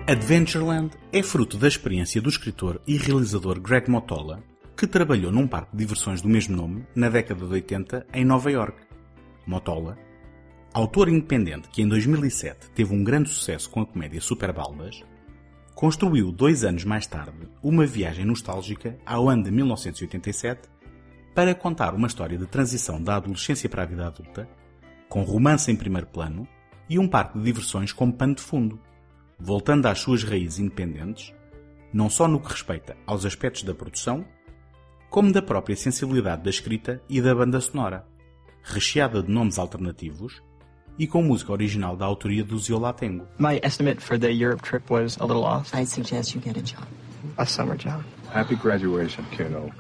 Adventureland 0.09 0.97
é 1.13 1.23
fruto 1.23 1.59
da 1.59 1.69
experiência 1.69 2.19
do 2.19 2.31
escritor 2.31 2.81
e 2.87 2.97
realizador 2.97 3.61
Greg 3.61 3.91
Motola, 3.91 4.43
que 4.75 4.87
trabalhou 4.87 5.31
num 5.31 5.47
parque 5.47 5.73
de 5.73 5.85
diversões 5.85 6.23
do 6.23 6.31
mesmo 6.31 6.57
nome 6.57 6.87
na 6.95 7.11
década 7.11 7.47
de 7.47 7.53
80 7.53 8.07
em 8.15 8.25
Nova 8.25 8.51
York. 8.51 8.81
Motola, 9.47 9.99
autor 10.73 11.11
independente 11.11 11.69
que 11.69 11.83
em 11.83 11.87
2007 11.87 12.71
teve 12.71 12.95
um 12.95 13.05
grande 13.05 13.29
sucesso 13.29 13.69
com 13.69 13.83
a 13.83 13.87
comédia 13.87 14.19
Super 14.19 14.51
Baldas, 14.51 15.05
construiu 15.75 16.33
dois 16.33 16.65
anos 16.65 16.85
mais 16.85 17.07
tarde 17.07 17.47
uma 17.63 17.85
viagem 17.85 18.25
nostálgica 18.25 18.99
ao 19.05 19.29
ano 19.29 19.43
de 19.43 19.51
1987 19.51 20.71
para 21.35 21.55
contar 21.55 21.95
uma 21.95 22.07
história 22.07 22.39
de 22.39 22.47
transição 22.47 22.99
da 22.99 23.17
adolescência 23.17 23.69
para 23.69 23.83
a 23.83 23.87
vida 23.87 24.07
adulta, 24.07 24.49
com 25.07 25.21
romance 25.21 25.71
em 25.71 25.77
primeiro 25.77 26.07
plano 26.07 26.49
e 26.89 26.99
um 26.99 27.07
parque 27.07 27.39
de 27.39 27.45
diversões 27.45 27.93
como 27.93 28.11
pano 28.11 28.37
de 28.37 28.41
fundo 28.41 28.88
voltando 29.39 29.87
às 29.87 30.01
suas 30.01 30.25
raízes 30.25 30.59
independentes, 30.59 31.33
não 31.93 32.11
só 32.11 32.27
no 32.27 32.41
que 32.41 32.51
respeita 32.51 32.97
aos 33.07 33.25
aspectos 33.25 33.63
da 33.63 33.75
produção, 33.75 34.25
como 35.09 35.33
da 35.33 35.41
própria 35.41 35.77
sensibilidade 35.77 36.43
da 36.43 36.51
escrita 36.51 37.01
e 37.09 37.21
da 37.21 37.35
banda 37.35 37.61
sonora, 37.61 38.05
recheada 38.63 39.23
de 39.23 39.31
nomes 39.31 39.59
alternativos 39.59 40.43
e 40.99 41.07
com 41.07 41.23
música 41.23 41.53
original 41.53 41.97
da 41.97 42.05
autoria 42.05 42.45
do 42.45 42.59
Ziola 42.59 42.93
Tengo. 42.93 43.27
My 43.39 43.61
estimate 43.63 44.03
for 44.03 44.19
the 44.19 44.31
Europe 44.31 44.63
trip 44.63 44.93
was 44.93 45.17
a 45.19 45.25
little 45.25 45.45
off. 45.45 45.75
I'd 45.75 45.89
suggest 45.89 46.35
you 46.35 46.43
get 46.43 46.59
a 46.59 46.63
job. 46.63 46.87
A 47.37 47.47
summer 47.47 47.77
job. 47.77 48.05
Happy 48.33 48.57
graduation, 48.57 49.25
kiddo. 49.31 49.73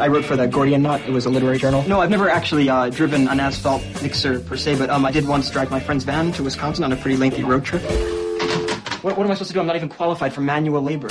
I 0.00 0.08
wrote 0.08 0.24
for 0.24 0.36
the 0.36 0.46
Gordian 0.46 0.82
Knot. 0.82 1.00
It 1.02 1.10
was 1.10 1.26
a 1.26 1.30
literary 1.30 1.58
journal. 1.58 1.86
No, 1.88 2.00
I've 2.00 2.10
never 2.10 2.28
actually 2.28 2.68
uh, 2.68 2.88
driven 2.90 3.28
an 3.28 3.40
asphalt 3.40 3.82
mixer 4.02 4.40
per 4.40 4.56
se, 4.56 4.76
but 4.76 4.90
um, 4.90 5.04
I 5.04 5.10
did 5.10 5.26
once 5.26 5.50
drive 5.50 5.70
my 5.70 5.80
friend's 5.80 6.04
van 6.04 6.32
to 6.32 6.42
Wisconsin 6.42 6.84
on 6.84 6.92
a 6.92 6.96
pretty 6.96 7.16
lengthy 7.16 7.42
road 7.42 7.64
trip. 7.64 7.82
What, 9.02 9.16
what 9.16 9.24
am 9.24 9.30
I 9.30 9.34
supposed 9.34 9.50
to 9.50 9.54
do? 9.54 9.60
I'm 9.60 9.66
not 9.66 9.76
even 9.76 9.88
qualified 9.88 10.32
for 10.32 10.40
manual 10.40 10.82
labor. 10.82 11.08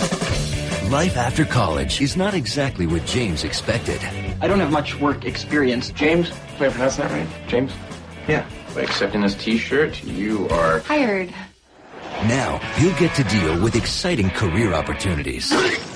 Life 0.89 1.17
after 1.17 1.43
college 1.43 2.01
is 2.01 2.15
not 2.15 2.33
exactly 2.33 2.87
what 2.87 3.05
James 3.05 3.43
expected. 3.43 4.01
I 4.41 4.47
don't 4.47 4.59
have 4.59 4.71
much 4.71 4.99
work 4.99 5.25
experience. 5.25 5.91
James, 5.91 6.31
wait, 6.59 6.67
I 6.67 6.69
pronounced 6.69 6.97
that 6.97 7.11
right? 7.11 7.27
James? 7.47 7.73
Yeah. 8.27 8.45
By 8.73 8.81
accepting 8.81 9.21
this 9.21 9.35
t-shirt, 9.35 10.03
you 10.03 10.47
are... 10.49 10.79
Hired. 10.79 11.33
Now, 12.25 12.61
you'll 12.79 12.95
get 12.95 13.13
to 13.15 13.23
deal 13.25 13.61
with 13.61 13.75
exciting 13.75 14.29
career 14.29 14.73
opportunities. 14.73 15.51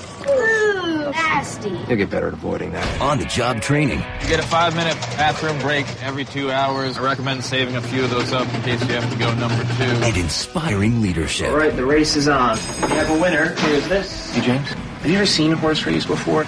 Ooh, 1.42 1.44
nasty. 1.44 1.70
You'll 1.70 1.96
get 1.96 2.10
better 2.10 2.28
at 2.28 2.34
avoiding 2.34 2.72
that. 2.72 3.00
On-the-job 3.00 3.60
training. 3.60 3.98
You 4.22 4.28
get 4.28 4.38
a 4.38 4.46
five-minute 4.46 4.94
bathroom 5.16 5.58
break 5.58 5.86
every 6.02 6.24
two 6.24 6.50
hours. 6.50 6.98
I 6.98 7.02
recommend 7.02 7.44
saving 7.44 7.76
a 7.76 7.82
few 7.82 8.04
of 8.04 8.10
those 8.10 8.32
up 8.32 8.46
in 8.54 8.62
case 8.62 8.80
you 8.88 8.94
have 8.94 9.10
to 9.10 9.18
go 9.18 9.34
number 9.34 9.62
two. 9.74 9.84
And 9.84 10.16
inspiring 10.16 11.02
leadership. 11.02 11.48
All 11.48 11.56
right, 11.56 11.74
the 11.74 11.84
race 11.84 12.16
is 12.16 12.28
on. 12.28 12.56
We 12.56 12.96
have 12.96 13.10
a 13.10 13.20
winner. 13.20 13.54
Here's 13.56 13.88
this. 13.88 14.34
Hey, 14.34 14.42
James, 14.42 14.68
have 14.68 15.06
you 15.10 15.16
ever 15.16 15.26
seen 15.26 15.52
a 15.52 15.56
horse 15.56 15.84
race 15.84 16.06
before? 16.06 16.44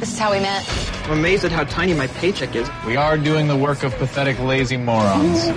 This 0.00 0.12
is 0.12 0.18
how 0.18 0.32
we 0.32 0.40
met. 0.40 0.68
I'm 1.04 1.18
amazed 1.18 1.44
at 1.44 1.52
how 1.52 1.64
tiny 1.64 1.94
my 1.94 2.06
paycheck 2.08 2.54
is. 2.54 2.68
We 2.86 2.96
are 2.96 3.16
doing 3.16 3.48
the 3.48 3.56
work 3.56 3.84
of 3.84 3.94
pathetic, 3.96 4.38
lazy 4.38 4.76
morons. 4.76 5.48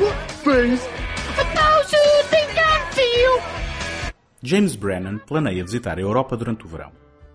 James 4.44 4.76
Brennan 4.76 5.18
planeia 5.18 5.64
visitar 5.64 5.98
a 5.98 6.02
Europa 6.02 6.38
durante 6.38 6.64
o 6.64 6.68
verão, 6.68 6.92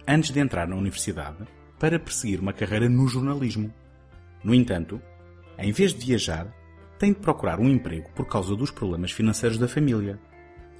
antes 0.06 0.30
de 0.30 0.38
entrar 0.38 0.68
na 0.68 0.76
universidade, 0.76 1.44
para 1.76 1.98
perseguir 1.98 2.38
uma 2.38 2.52
carreira 2.52 2.88
no 2.88 3.08
jornalismo. 3.08 3.74
No 4.44 4.54
entanto, 4.54 5.02
em 5.58 5.72
vez 5.72 5.92
de 5.92 6.06
viajar, 6.06 6.46
tem 7.00 7.12
de 7.12 7.18
procurar 7.18 7.58
um 7.58 7.68
emprego 7.68 8.08
por 8.14 8.28
causa 8.28 8.54
dos 8.54 8.70
problemas 8.70 9.10
financeiros 9.10 9.58
da 9.58 9.66
família, 9.66 10.16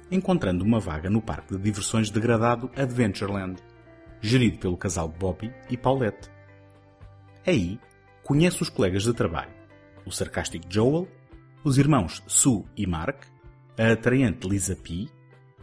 encontrando 0.09 0.63
uma 0.63 0.79
vaga 0.79 1.09
no 1.09 1.21
parque 1.21 1.57
de 1.57 1.61
diversões 1.61 2.09
degradado 2.09 2.71
Adventureland, 2.73 3.61
gerido 4.21 4.59
pelo 4.59 4.77
casal 4.77 5.09
Bobby 5.09 5.53
e 5.69 5.75
Paulette. 5.75 6.29
Aí, 7.45 7.77
conhece 8.23 8.61
os 8.61 8.69
colegas 8.69 9.03
de 9.03 9.13
trabalho, 9.13 9.51
o 10.05 10.11
sarcástico 10.11 10.67
Joel, 10.69 11.05
os 11.65 11.77
irmãos 11.77 12.23
Sue 12.27 12.63
e 12.77 12.87
Mark, 12.87 13.25
a 13.77 13.91
atraente 13.91 14.47
Lisa 14.47 14.77
P 14.77 15.09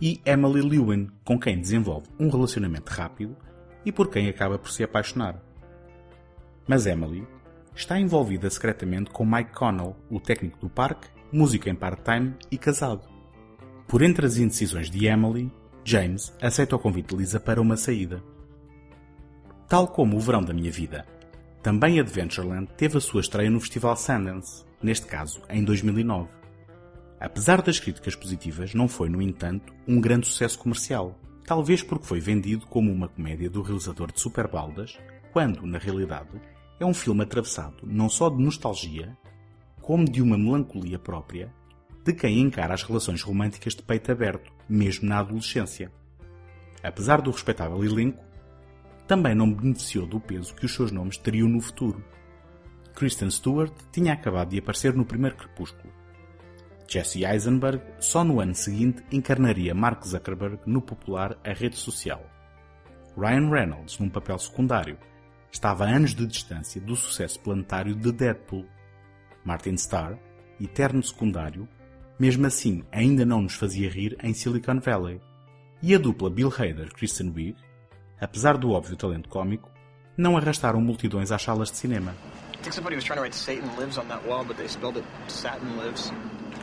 e 0.00 0.20
Emily 0.24 0.62
Lewin, 0.62 1.10
com 1.24 1.38
quem 1.38 1.60
desenvolve 1.60 2.08
um 2.18 2.28
relacionamento 2.30 2.90
rápido 2.90 3.36
e 3.84 3.92
por 3.92 4.08
quem 4.08 4.28
acaba 4.28 4.58
por 4.58 4.70
se 4.70 4.82
apaixonar. 4.82 5.40
Mas 6.66 6.86
Emily 6.86 7.26
está 7.74 7.98
envolvida 7.98 8.48
secretamente 8.48 9.10
com 9.10 9.24
Mike 9.24 9.52
Connell, 9.52 9.96
o 10.10 10.20
técnico 10.20 10.58
do 10.58 10.68
parque, 10.68 11.08
músico 11.32 11.68
em 11.68 11.74
part-time 11.74 12.34
e 12.50 12.58
casado. 12.58 13.08
Por 13.86 14.02
entre 14.02 14.26
as 14.26 14.36
indecisões 14.36 14.90
de 14.90 15.06
Emily, 15.06 15.50
James 15.84 16.32
aceita 16.40 16.76
o 16.76 16.78
convite 16.78 17.08
de 17.08 17.16
Lisa 17.16 17.40
para 17.40 17.60
uma 17.60 17.76
saída. 17.76 18.22
Tal 19.68 19.88
como 19.88 20.16
o 20.16 20.20
verão 20.20 20.42
da 20.42 20.52
minha 20.52 20.70
vida, 20.70 21.06
também 21.62 22.00
Adventureland 22.00 22.68
teve 22.76 22.98
a 22.98 23.00
sua 23.00 23.20
estreia 23.20 23.50
no 23.50 23.60
Festival 23.60 23.96
Sundance, 23.96 24.64
neste 24.82 25.06
caso 25.06 25.42
em 25.48 25.62
2009. 25.62 26.39
Apesar 27.20 27.60
das 27.60 27.78
críticas 27.78 28.16
positivas, 28.16 28.72
não 28.72 28.88
foi, 28.88 29.10
no 29.10 29.20
entanto, 29.20 29.74
um 29.86 30.00
grande 30.00 30.26
sucesso 30.26 30.58
comercial, 30.58 31.20
talvez 31.44 31.82
porque 31.82 32.06
foi 32.06 32.18
vendido 32.18 32.66
como 32.66 32.90
uma 32.90 33.08
comédia 33.08 33.50
do 33.50 33.60
realizador 33.60 34.10
de 34.10 34.18
Super 34.18 34.48
Baldas, 34.48 34.98
quando, 35.30 35.66
na 35.66 35.76
realidade, 35.76 36.40
é 36.80 36.86
um 36.86 36.94
filme 36.94 37.22
atravessado 37.22 37.76
não 37.82 38.08
só 38.08 38.30
de 38.30 38.42
nostalgia, 38.42 39.14
como 39.82 40.10
de 40.10 40.22
uma 40.22 40.38
melancolia 40.38 40.98
própria 40.98 41.52
de 42.02 42.14
quem 42.14 42.40
encara 42.40 42.72
as 42.72 42.82
relações 42.82 43.22
românticas 43.22 43.74
de 43.74 43.82
peito 43.82 44.10
aberto, 44.10 44.50
mesmo 44.66 45.06
na 45.06 45.18
adolescência. 45.18 45.92
apesar 46.82 47.20
do 47.20 47.30
respeitável 47.30 47.84
elenco, 47.84 48.24
também 49.06 49.34
não 49.34 49.52
beneficiou 49.52 50.06
do 50.06 50.18
peso 50.18 50.54
que 50.54 50.64
os 50.64 50.74
seus 50.74 50.90
nomes 50.90 51.18
teriam 51.18 51.46
no 51.46 51.60
futuro. 51.60 52.02
Kristen 52.94 53.30
Stewart 53.30 53.74
tinha 53.92 54.14
acabado 54.14 54.48
de 54.48 54.58
aparecer 54.58 54.94
no 54.94 55.04
primeiro 55.04 55.36
Crepúsculo. 55.36 55.99
Jesse 56.90 57.24
Eisenberg 57.24 57.80
só 58.00 58.24
no 58.24 58.40
ano 58.40 58.52
seguinte 58.52 59.04
encarnaria 59.12 59.72
Mark 59.72 60.04
Zuckerberg 60.04 60.58
no 60.66 60.82
popular 60.82 61.38
A 61.44 61.52
Rede 61.52 61.76
Social. 61.76 62.20
Ryan 63.16 63.48
Reynolds, 63.48 63.96
num 64.00 64.08
papel 64.08 64.36
secundário, 64.38 64.98
estava 65.52 65.84
a 65.84 65.88
anos 65.88 66.16
de 66.16 66.26
distância 66.26 66.80
do 66.80 66.96
sucesso 66.96 67.38
planetário 67.38 67.94
de 67.94 68.10
Deadpool. 68.10 68.66
Martin 69.44 69.74
Starr, 69.74 70.18
eterno 70.60 71.00
secundário, 71.00 71.68
mesmo 72.18 72.44
assim 72.48 72.82
ainda 72.90 73.24
não 73.24 73.42
nos 73.42 73.54
fazia 73.54 73.88
rir 73.88 74.16
em 74.20 74.34
Silicon 74.34 74.80
Valley. 74.80 75.20
E 75.80 75.94
a 75.94 75.98
dupla 75.98 76.28
Bill 76.28 76.48
Hader-Kristen 76.48 77.30
Wiig, 77.30 77.56
apesar 78.20 78.58
do 78.58 78.72
óbvio 78.72 78.96
talento 78.96 79.28
cómico, 79.28 79.70
não 80.16 80.36
arrastaram 80.36 80.80
multidões 80.80 81.30
às 81.30 81.40
salas 81.40 81.70
de 81.70 81.76
cinema. 81.76 82.16
I 82.52 82.62
think 82.62 82.74
somebody 82.74 82.96
was 82.96 83.04
trying 83.04 83.18
to 83.18 83.22
write 83.22 83.36
Satan 83.36 83.78
lives 83.78 83.96
on 83.96 84.08
that 84.08 84.26
wall, 84.26 84.44
but 84.44 84.56
they 84.56 84.68
spelled 84.68 84.98
it 84.98 85.06
Satin 85.28 85.78
lives. 85.78 86.12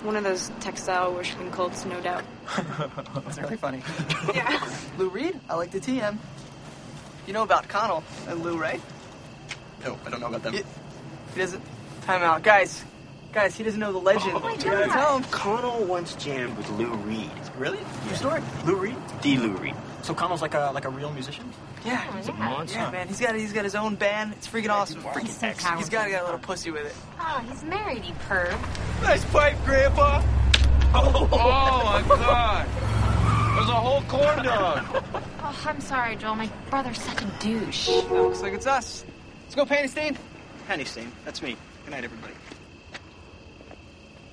One 0.03 0.15
of 0.15 0.23
those 0.23 0.51
textile 0.59 1.13
worshipping 1.13 1.51
cults, 1.51 1.85
no 1.85 1.99
doubt. 2.01 2.23
That's 3.25 3.37
really 3.39 3.57
funny. 3.57 3.81
yeah. 4.33 4.65
Lou 4.97 5.09
Reed, 5.09 5.39
I 5.49 5.55
like 5.55 5.71
the 5.71 5.79
TM. 5.79 6.17
You 7.25 7.33
know 7.33 7.43
about 7.43 7.67
Connell 7.67 8.03
and 8.27 8.41
Lou, 8.41 8.57
right? 8.57 8.81
No, 9.83 9.97
I 10.05 10.09
don't 10.09 10.21
know 10.21 10.27
about 10.27 10.43
them. 10.43 10.53
He, 10.53 10.63
he 11.33 11.39
doesn't. 11.39 11.63
Time 12.03 12.21
out, 12.23 12.41
guys. 12.41 12.85
Guys, 13.33 13.55
he 13.55 13.63
doesn't 13.63 13.79
know 13.79 13.91
the 13.91 13.97
legend. 13.97 14.31
Oh 14.33 14.39
my 14.39 14.55
God. 14.55 14.89
tell 14.89 15.17
him. 15.17 15.23
Connell 15.25 15.83
once 15.83 16.15
jammed 16.15 16.57
with 16.57 16.69
Lou 16.71 16.87
Reed. 16.87 17.29
Really? 17.57 17.79
True 18.07 18.15
story. 18.15 18.41
Lou 18.65 18.75
Reed? 18.77 18.95
The 19.21 19.37
Lou 19.37 19.51
Reed. 19.51 19.75
So 20.03 20.13
Connell's 20.13 20.41
like 20.41 20.53
a 20.53 20.71
like 20.73 20.85
a 20.85 20.89
real 20.89 21.11
musician? 21.11 21.51
Yeah, 21.85 22.05
oh, 22.09 22.15
He's 22.17 22.27
a 22.29 22.33
monster. 22.33 22.77
Yeah, 22.79 22.91
man. 22.91 23.07
He's 23.07 23.19
got 23.19 23.35
he's 23.35 23.53
got 23.53 23.63
his 23.63 23.75
own 23.75 23.95
band. 23.95 24.33
It's 24.33 24.47
freaking 24.47 24.69
awesome. 24.69 25.01
Freaking 25.01 25.27
so 25.27 25.47
excellent. 25.47 25.79
He's 25.79 25.89
got 25.89 26.09
got 26.09 26.21
a 26.21 26.25
little 26.25 26.39
pussy 26.39 26.71
with 26.71 26.85
it. 26.85 26.95
Oh, 27.19 27.43
he's 27.49 27.63
married, 27.63 28.05
you 28.05 28.13
perv. 28.29 28.57
Nice 29.01 29.25
pipe, 29.25 29.55
Grandpa. 29.65 30.23
Oh 30.93 31.27
my 31.29 32.01
god! 32.07 32.65
There's 33.57 33.69
a 33.69 33.73
whole 33.73 34.01
corn 34.03 34.43
dog! 34.43 34.85
Oh, 35.41 35.63
I'm 35.65 35.81
sorry, 35.81 36.15
Joel. 36.15 36.35
My 36.35 36.49
brother's 36.69 36.99
such 37.01 37.21
a 37.21 37.25
douche. 37.39 37.87
That 37.87 38.11
looks 38.11 38.41
like 38.41 38.53
it's 38.53 38.65
us. 38.65 39.03
Let's 39.43 39.55
go, 39.55 39.65
Panty 39.65 39.89
Stain. 39.89 40.17
Panty 40.67 40.87
Stain. 40.87 41.11
That's 41.25 41.41
me. 41.41 41.57
Good 41.83 41.91
night, 41.91 42.03
everybody. 42.05 42.33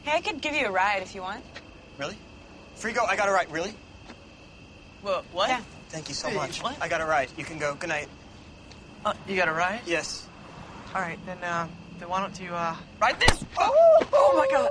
Hey, 0.05 0.13
I 0.19 0.21
could 0.21 0.41
give 0.41 0.55
you 0.55 0.67
a 0.67 0.71
ride 0.71 1.03
if 1.03 1.15
you 1.15 1.23
want. 1.23 1.43
Really? 1.99 2.17
Frigo, 2.79 3.07
I 3.07 3.17
got 3.17 3.29
a 3.29 3.33
ride. 3.33 3.51
Really? 3.51 3.75
What? 5.05 5.25
What? 5.33 5.49
Yeah. 5.51 5.61
Thank 5.91 6.09
you 6.09 6.15
so 6.15 6.29
Hey, 6.29 6.37
much. 6.37 6.63
what? 6.63 6.81
I 6.81 6.89
got 6.89 7.01
a 7.03 7.05
ride. 7.05 7.29
You 7.37 7.45
can 7.45 7.59
go. 7.59 7.75
Good 7.75 7.91
night. 7.91 8.09
Uh, 9.05 9.13
you 9.29 9.37
got 9.37 9.49
a 9.49 9.53
ride? 9.53 9.81
Yes. 9.87 10.27
All 10.95 11.03
right, 11.03 11.19
then. 11.27 11.37
Uh, 11.45 11.69
then 12.01 12.09
why 12.09 12.21
don't 12.21 12.41
you 12.41 12.55
uh 12.55 12.75
ride 13.01 13.21
this? 13.21 13.45
Oh, 13.59 14.07
oh 14.13 14.33
my 14.35 14.49
God! 14.51 14.71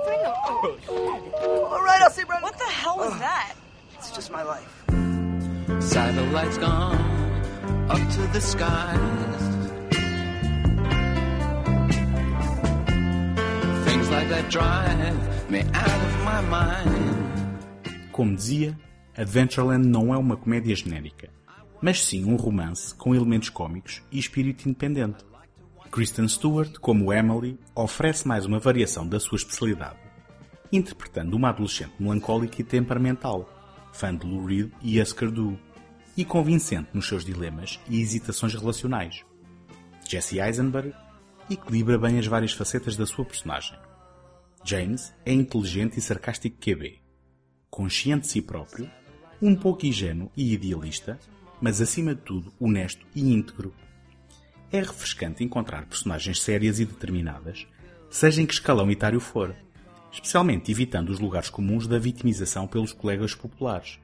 All 1.72 1.82
right, 1.82 2.02
I'll 2.02 2.10
see, 2.10 2.20
you, 2.22 2.26
Brandon. 2.26 2.42
What 2.50 2.58
the 2.58 2.64
hell 2.64 2.96
was 2.98 3.16
that? 3.20 3.54
It's 3.96 4.10
just 4.10 4.30
my 4.32 4.42
life. 4.42 4.84
Satellites 5.80 6.58
gone 6.58 6.96
up 7.88 7.98
to 8.12 8.20
the 8.34 8.40
skies. 8.40 9.42
Things 13.86 14.10
like 14.10 14.28
that 14.30 14.50
drive 14.50 15.50
me 15.50 15.60
out 15.72 15.88
of 15.88 16.24
my 16.24 16.40
mind. 16.42 17.60
Como 18.12 18.36
dizia, 18.36 18.74
Adventureland 19.16 19.86
não 19.86 20.12
é 20.12 20.18
uma 20.18 20.36
comédia 20.36 20.74
genérica, 20.74 21.30
mas 21.80 22.04
sim 22.04 22.24
um 22.24 22.34
romance 22.34 22.94
com 22.94 23.14
elementos 23.14 23.48
cómicos 23.48 24.02
e 24.10 24.18
espírito 24.18 24.68
independente. 24.68 25.24
Kristen 25.92 26.26
Stewart, 26.26 26.78
como 26.80 27.12
Emily, 27.12 27.56
oferece 27.76 28.26
mais 28.26 28.44
uma 28.44 28.58
variação 28.58 29.06
da 29.06 29.20
sua 29.20 29.36
especialidade, 29.36 29.98
interpretando 30.72 31.36
uma 31.36 31.50
adolescente 31.50 31.92
melancólica 32.00 32.60
e 32.60 32.64
temperamental, 32.64 33.48
fã 33.92 34.16
de 34.16 34.26
Lou 34.26 34.44
Reed 34.44 34.72
e 34.82 35.00
Husker 35.00 35.30
Du, 35.30 35.56
e 36.16 36.24
convincente 36.24 36.88
nos 36.92 37.06
seus 37.06 37.24
dilemas 37.24 37.78
e 37.88 38.00
hesitações 38.00 38.54
relacionais. 38.54 39.24
Jesse 40.08 40.40
Eisenberg 40.40 40.92
equilibra 41.48 41.96
bem 41.96 42.18
as 42.18 42.26
várias 42.26 42.52
facetas 42.52 42.96
da 42.96 43.06
sua 43.06 43.24
personagem. 43.24 43.78
James 44.64 45.14
é 45.24 45.32
inteligente 45.32 45.98
e 45.98 46.00
sarcástico 46.00 46.56
QB, 46.58 47.00
consciente 47.70 48.22
de 48.22 48.28
si 48.28 48.42
próprio, 48.42 48.90
um 49.40 49.54
pouco 49.54 49.86
ingênuo 49.86 50.30
e 50.36 50.52
idealista, 50.52 51.18
mas 51.60 51.80
acima 51.80 52.14
de 52.14 52.20
tudo 52.22 52.52
honesto 52.58 53.06
e 53.14 53.32
íntegro. 53.32 53.74
É 54.70 54.78
refrescante 54.78 55.44
encontrar 55.44 55.86
personagens 55.86 56.42
sérias 56.42 56.80
e 56.80 56.84
determinadas, 56.84 57.66
seja 58.10 58.42
em 58.42 58.46
que 58.46 58.54
escalão 58.54 58.90
etário 58.90 59.20
for, 59.20 59.54
especialmente 60.12 60.70
evitando 60.70 61.10
os 61.10 61.18
lugares 61.18 61.50
comuns 61.50 61.86
da 61.86 61.98
vitimização 61.98 62.66
pelos 62.66 62.92
colegas 62.92 63.34
populares. 63.34 63.98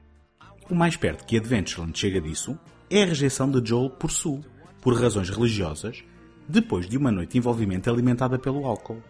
O 0.69 0.75
mais 0.75 0.95
perto 0.95 1.25
que 1.25 1.37
Adventureland 1.37 1.97
chega 1.97 2.21
disso 2.21 2.57
é 2.89 3.03
a 3.03 3.05
rejeição 3.05 3.49
de 3.49 3.67
Joel 3.67 3.89
por 3.89 4.11
Sue, 4.11 4.41
por 4.81 4.99
razões 4.99 5.29
religiosas, 5.29 6.03
depois 6.47 6.87
de 6.87 6.97
uma 6.97 7.11
noite 7.11 7.33
de 7.33 7.37
envolvimento 7.37 7.89
alimentada 7.89 8.37
pelo 8.37 8.65
álcool. 8.65 9.01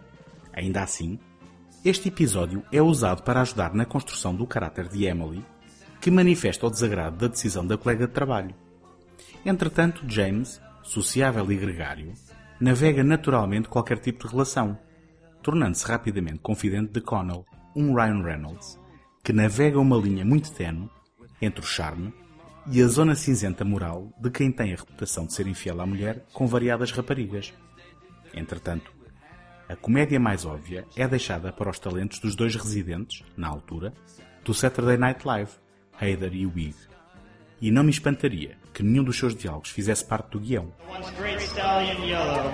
Ainda 0.54 0.84
assim, 0.84 1.20
este 1.84 2.10
episódio 2.10 2.64
é 2.72 2.80
usado 2.82 3.24
para 3.24 3.42
ajudar 3.42 3.74
na 3.74 3.86
construção 3.86 4.36
do 4.36 4.46
caráter 4.46 4.88
de 4.88 5.06
Emily, 5.06 5.44
que 6.02 6.10
manifesta 6.10 6.66
o 6.66 6.70
desagrado 6.70 7.16
da 7.16 7.28
decisão 7.28 7.66
da 7.66 7.78
colega 7.78 8.08
de 8.08 8.14
trabalho. 8.14 8.56
Entretanto, 9.46 10.04
James, 10.08 10.60
sociável 10.82 11.50
e 11.52 11.56
gregário, 11.56 12.14
navega 12.60 13.04
naturalmente 13.04 13.70
qualquer 13.70 14.00
tipo 14.00 14.26
de 14.26 14.32
relação, 14.32 14.78
tornando-se 15.44 15.86
rapidamente 15.86 16.40
confidente 16.40 16.92
de 16.92 17.02
Connell, 17.02 17.46
um 17.76 17.94
Ryan 17.94 18.24
Reynolds, 18.24 18.80
que 19.24 19.32
navega 19.32 19.80
uma 19.80 19.96
linha 19.96 20.26
muito 20.26 20.52
tenue 20.52 20.90
entre 21.40 21.64
o 21.64 21.68
charme 21.68 22.12
e 22.68 22.82
a 22.82 22.88
zona 22.88 23.16
cinzenta 23.16 23.64
moral 23.64 24.12
de 24.20 24.30
quem 24.32 24.52
tem 24.52 24.74
a 24.74 24.78
reputação 24.78 25.26
de 25.26 25.34
ser 25.34 25.48
infiel 25.48 25.82
à 25.82 25.86
mulher 25.86 26.26
com 26.34 26.48
variadas 26.48 26.92
raparigas. 26.92 27.54
Entretanto, 28.34 28.92
a 29.70 29.76
comédia 29.76 30.20
mais 30.20 30.46
óbvia 30.46 30.86
é 30.96 31.08
deixada 31.08 31.54
para 31.54 31.70
os 31.70 31.80
talentos 31.80 32.20
dos 32.20 32.36
dois 32.36 32.56
residentes, 32.56 33.24
na 33.38 33.48
altura, 33.48 33.94
do 34.44 34.54
Saturday 34.54 34.98
Night 34.98 35.26
Live, 35.26 35.52
Hader 36.02 36.34
e 36.34 36.48
Wig. 36.48 36.76
E 37.62 37.70
não 37.70 37.84
me 37.84 37.92
espantaria 37.92 38.58
que 38.74 38.82
nenhum 38.82 39.04
dos 39.04 39.20
seus 39.20 39.36
diálogos 39.36 39.70
fizesse 39.70 40.04
parte 40.04 40.32
do 40.32 40.40
guião. 40.40 40.74
Once 40.90 41.12
great 41.12 41.40
stallion 41.40 42.04
Yellow. 42.04 42.52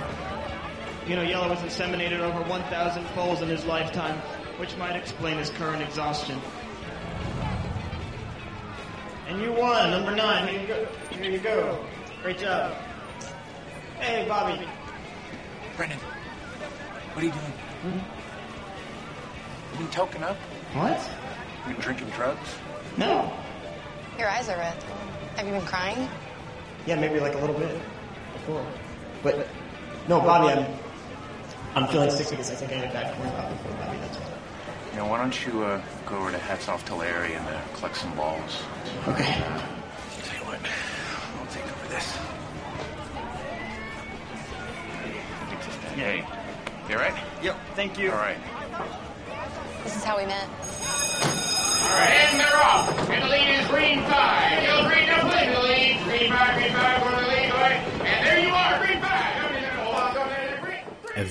You 1.07 1.15
know, 1.15 1.23
Yellow 1.23 1.47
was 1.47 1.59
inseminated 1.61 2.19
over 2.19 2.41
1,000 2.41 3.01
foals 3.15 3.41
in 3.41 3.47
his 3.47 3.63
lifetime, 3.63 4.17
which 4.59 4.75
might 4.75 4.97
explain 4.97 5.37
his 5.37 5.49
current 5.51 5.81
exhaustion. 5.81 6.37
And 9.29 9.41
you 9.41 9.53
won, 9.53 9.91
number 9.91 10.13
nine. 10.13 10.49
Here 10.49 10.61
you 10.61 10.67
go. 10.67 10.87
Here 11.11 11.31
you 11.31 11.39
go. 11.39 11.79
Great 12.21 12.39
job. 12.39 12.73
Hey, 14.01 14.27
Bobby. 14.27 14.59
Brendan, 15.77 15.99
what 15.99 17.23
are 17.23 17.25
you 17.25 17.31
doing? 17.31 17.53
Hmm? 17.83 17.99
You 19.71 19.77
been 19.79 19.87
token 19.91 20.23
up? 20.23 20.35
What? 20.73 20.99
You 21.65 21.73
been 21.73 21.81
drinking 21.81 22.09
drugs? 22.09 22.49
No. 22.97 23.31
Your 24.17 24.29
eyes 24.29 24.49
are 24.49 24.57
red. 24.57 24.75
Have 25.35 25.45
you 25.45 25.53
been 25.53 25.65
crying? 25.65 26.09
Yeah, 26.85 26.95
maybe 26.95 27.19
like 27.19 27.35
a 27.35 27.37
little 27.37 27.57
bit 27.57 27.79
before. 28.33 28.65
But 29.21 29.47
no, 30.07 30.19
Bobby, 30.19 30.47
I'm 30.47 30.65
I'm 31.75 31.87
feeling 31.89 32.09
sick 32.09 32.29
because 32.29 32.49
I 32.49 32.55
think 32.55 32.71
I 32.71 32.75
had 32.75 32.89
a 32.89 32.93
bad 32.93 33.15
corn 33.17 33.29
pop 33.31 33.49
before, 33.51 33.71
Bobby. 33.73 33.97
That's 33.99 34.17
why. 34.17 34.25
You 34.91 34.97
know, 34.97 35.05
why 35.05 35.19
don't 35.19 35.45
you 35.45 35.63
uh, 35.63 35.81
go 36.07 36.17
over 36.17 36.31
to 36.31 36.37
Hats 36.39 36.67
Off 36.69 36.85
to 36.85 36.95
Larry 36.95 37.33
and 37.33 37.47
uh, 37.47 37.61
collect 37.75 37.97
some 37.97 38.15
balls? 38.15 38.63
Okay. 39.07 39.25
Tell 40.23 40.39
you 40.39 40.45
what, 40.45 40.59
I'll 41.39 41.45
take 41.53 41.65
over 41.65 41.87
this. 41.89 42.17
Hey, 45.93 46.25
you 46.89 46.95
all 46.95 47.01
right? 47.01 47.13
Yep, 47.43 47.57
thank 47.75 47.99
you. 47.99 48.11
All 48.11 48.17
right. 48.17 48.37
This 49.83 49.95
is 49.95 50.03
how 50.03 50.17
we 50.17 50.25
met. 50.25 50.47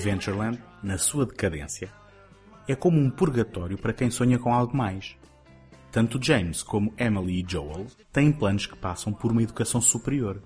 Adventureland, 0.07 0.61
na 0.83 0.97
sua 0.97 1.25
decadência, 1.25 1.91
é 2.67 2.75
como 2.75 2.99
um 2.99 3.09
purgatório 3.09 3.77
para 3.77 3.93
quem 3.93 4.11
sonha 4.11 4.37
com 4.37 4.53
algo 4.53 4.75
mais. 4.75 5.15
Tanto 5.91 6.21
James 6.21 6.61
como 6.61 6.93
Emily 6.97 7.41
e 7.41 7.45
Joel 7.49 7.87
têm 8.11 8.31
planos 8.31 8.65
que 8.65 8.77
passam 8.77 9.11
por 9.13 9.31
uma 9.31 9.41
educação 9.41 9.81
superior. 9.81 10.41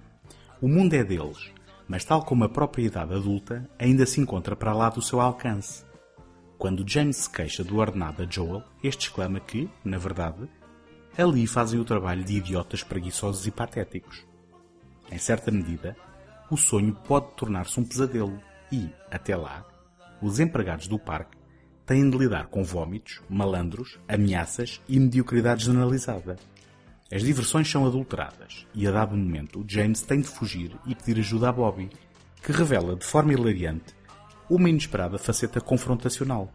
O 0.61 0.67
mundo 0.67 0.93
é 0.93 1.03
deles, 1.03 1.51
mas 1.87 2.05
tal 2.05 2.23
como 2.23 2.43
a 2.43 2.49
própria 2.49 2.85
idade 2.85 3.13
adulta, 3.13 3.69
ainda 3.77 4.05
se 4.05 4.21
encontra 4.21 4.55
para 4.55 4.73
lá 4.73 4.89
do 4.89 5.01
seu 5.01 5.19
alcance. 5.19 5.83
Quando 6.61 6.87
James 6.87 7.15
se 7.15 7.27
queixa 7.27 7.63
do 7.63 7.77
ordenado 7.77 8.21
a 8.21 8.27
Joel, 8.29 8.63
este 8.83 9.07
exclama 9.07 9.39
que, 9.39 9.67
na 9.83 9.97
verdade, 9.97 10.47
ali 11.17 11.47
fazem 11.47 11.79
o 11.79 11.83
trabalho 11.83 12.23
de 12.23 12.37
idiotas 12.37 12.83
preguiçosos 12.83 13.47
e 13.47 13.51
patéticos. 13.51 14.23
Em 15.11 15.17
certa 15.17 15.49
medida, 15.49 15.97
o 16.51 16.57
sonho 16.57 16.93
pode 16.93 17.31
tornar-se 17.35 17.79
um 17.79 17.83
pesadelo 17.83 18.39
e, 18.71 18.87
até 19.09 19.35
lá, 19.35 19.65
os 20.21 20.39
empregados 20.39 20.87
do 20.87 20.99
parque 20.99 21.35
têm 21.83 22.07
de 22.07 22.15
lidar 22.15 22.45
com 22.45 22.63
vômitos, 22.63 23.23
malandros, 23.27 23.99
ameaças 24.07 24.79
e 24.87 24.99
mediocridade 24.99 25.65
generalizada. 25.65 26.37
As 27.11 27.23
diversões 27.23 27.71
são 27.71 27.87
adulteradas 27.87 28.67
e, 28.75 28.85
a 28.85 28.91
dado 28.91 29.17
momento, 29.17 29.65
James 29.67 30.03
tem 30.03 30.21
de 30.21 30.27
fugir 30.27 30.77
e 30.85 30.93
pedir 30.93 31.21
ajuda 31.21 31.49
a 31.49 31.51
Bobby, 31.51 31.89
que 32.43 32.51
revela 32.51 32.95
de 32.95 33.03
forma 33.03 33.33
hilariante 33.33 33.99
uma 34.53 34.69
inesperada 34.69 35.17
faceta 35.17 35.61
confrontacional. 35.61 36.51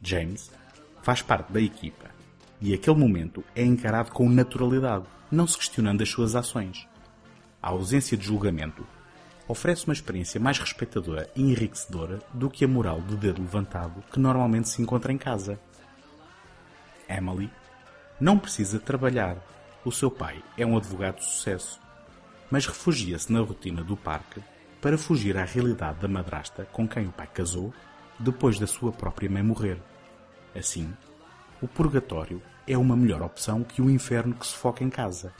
James 0.00 0.50
faz 1.02 1.20
parte 1.20 1.52
da 1.52 1.60
equipa 1.60 2.10
e, 2.58 2.72
aquele 2.72 2.96
momento, 2.96 3.44
é 3.54 3.62
encarado 3.62 4.10
com 4.12 4.26
naturalidade, 4.30 5.04
não 5.30 5.46
se 5.46 5.58
questionando 5.58 6.02
as 6.02 6.08
suas 6.08 6.34
ações. 6.34 6.88
A 7.60 7.68
ausência 7.68 8.16
de 8.16 8.24
julgamento 8.24 8.86
oferece 9.46 9.84
uma 9.84 9.92
experiência 9.92 10.40
mais 10.40 10.58
respeitadora 10.58 11.30
e 11.36 11.42
enriquecedora 11.42 12.18
do 12.32 12.48
que 12.48 12.64
a 12.64 12.68
moral 12.68 13.02
de 13.02 13.14
dedo 13.14 13.42
levantado 13.42 14.02
que 14.10 14.18
normalmente 14.18 14.70
se 14.70 14.80
encontra 14.80 15.12
em 15.12 15.18
casa. 15.18 15.60
Emily 17.06 17.50
não 18.18 18.38
precisa 18.38 18.78
trabalhar. 18.78 19.36
O 19.84 19.92
seu 19.92 20.10
pai 20.10 20.42
é 20.56 20.64
um 20.64 20.78
advogado 20.78 21.16
de 21.16 21.26
sucesso, 21.26 21.78
mas 22.50 22.64
refugia-se 22.64 23.30
na 23.30 23.40
rotina 23.40 23.84
do 23.84 23.98
parque 23.98 24.40
para 24.82 24.98
fugir 24.98 25.38
à 25.38 25.44
realidade 25.44 26.00
da 26.00 26.08
madrasta 26.08 26.66
com 26.72 26.88
quem 26.88 27.06
o 27.06 27.12
pai 27.12 27.28
casou 27.32 27.72
depois 28.18 28.58
da 28.58 28.66
sua 28.66 28.90
própria 28.90 29.30
mãe 29.30 29.42
morrer. 29.42 29.78
Assim, 30.54 30.92
o 31.62 31.68
purgatório 31.68 32.42
é 32.66 32.76
uma 32.76 32.96
melhor 32.96 33.22
opção 33.22 33.62
que 33.62 33.80
o 33.80 33.88
inferno 33.88 34.34
que 34.34 34.46
se 34.46 34.54
foca 34.54 34.82
em 34.82 34.90
casa. 34.90 35.32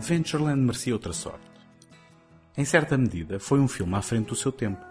Adventureland 0.00 0.62
merecia 0.62 0.94
outra 0.94 1.12
sorte. 1.12 1.44
Em 2.56 2.64
certa 2.64 2.96
medida, 2.96 3.38
foi 3.38 3.60
um 3.60 3.68
filme 3.68 3.94
à 3.94 4.00
frente 4.00 4.28
do 4.28 4.34
seu 4.34 4.50
tempo. 4.50 4.82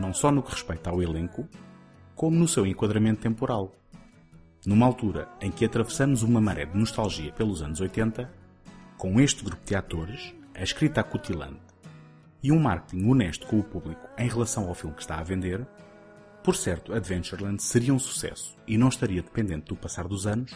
Não 0.00 0.14
só 0.14 0.32
no 0.32 0.42
que 0.42 0.52
respeita 0.52 0.88
ao 0.88 1.02
elenco, 1.02 1.46
como 2.14 2.34
no 2.34 2.48
seu 2.48 2.66
enquadramento 2.66 3.20
temporal. 3.20 3.74
Numa 4.64 4.86
altura 4.86 5.28
em 5.38 5.50
que 5.50 5.66
atravessamos 5.66 6.22
uma 6.22 6.40
maré 6.40 6.64
de 6.64 6.78
nostalgia 6.78 7.30
pelos 7.30 7.60
anos 7.60 7.78
80, 7.78 8.32
com 8.96 9.20
este 9.20 9.44
grupo 9.44 9.62
de 9.66 9.76
atores, 9.76 10.34
a 10.54 10.62
escrita 10.62 11.02
acutilante 11.02 11.60
e 12.42 12.50
um 12.50 12.58
marketing 12.58 13.10
honesto 13.10 13.46
com 13.46 13.60
o 13.60 13.64
público 13.64 14.08
em 14.16 14.30
relação 14.30 14.66
ao 14.66 14.74
filme 14.74 14.96
que 14.96 15.02
está 15.02 15.18
a 15.18 15.22
vender, 15.22 15.66
por 16.42 16.56
certo, 16.56 16.94
Adventureland 16.94 17.62
seria 17.62 17.92
um 17.92 17.98
sucesso 17.98 18.56
e 18.66 18.78
não 18.78 18.88
estaria 18.88 19.20
dependente 19.20 19.66
do 19.66 19.76
passar 19.76 20.08
dos 20.08 20.26
anos 20.26 20.54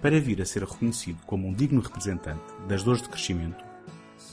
para 0.00 0.20
vir 0.20 0.40
a 0.40 0.46
ser 0.46 0.64
reconhecido 0.64 1.18
como 1.26 1.48
um 1.48 1.52
digno 1.52 1.80
representante 1.80 2.42
das 2.68 2.82
dores 2.82 3.02
de 3.02 3.08
crescimento 3.08 3.64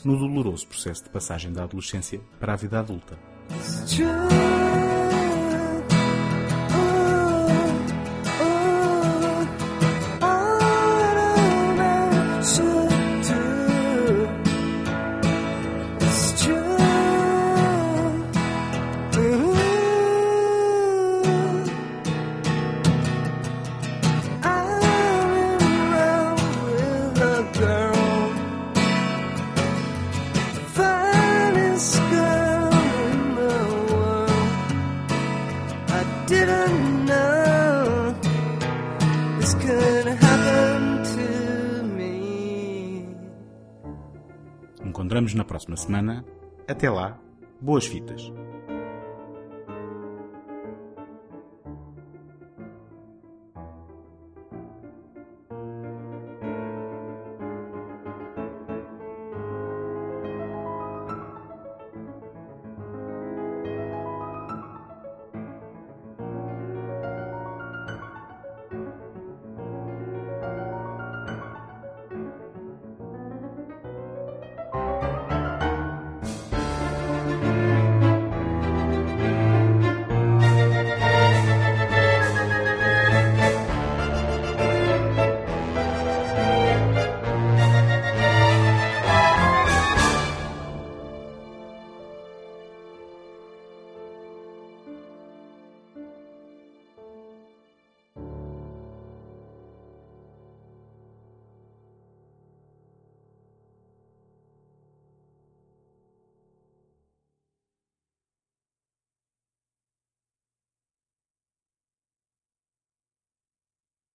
no 0.03 0.17
doloroso 0.17 0.67
processo 0.67 1.03
de 1.03 1.09
passagem 1.09 1.51
da 1.51 1.63
adolescência 1.63 2.21
para 2.39 2.53
a 2.53 2.55
vida 2.55 2.79
adulta. 2.79 3.17
Próxima 45.65 45.75
semana. 45.75 46.25
Até 46.67 46.89
lá, 46.89 47.19
boas 47.59 47.85
fitas! 47.85 48.31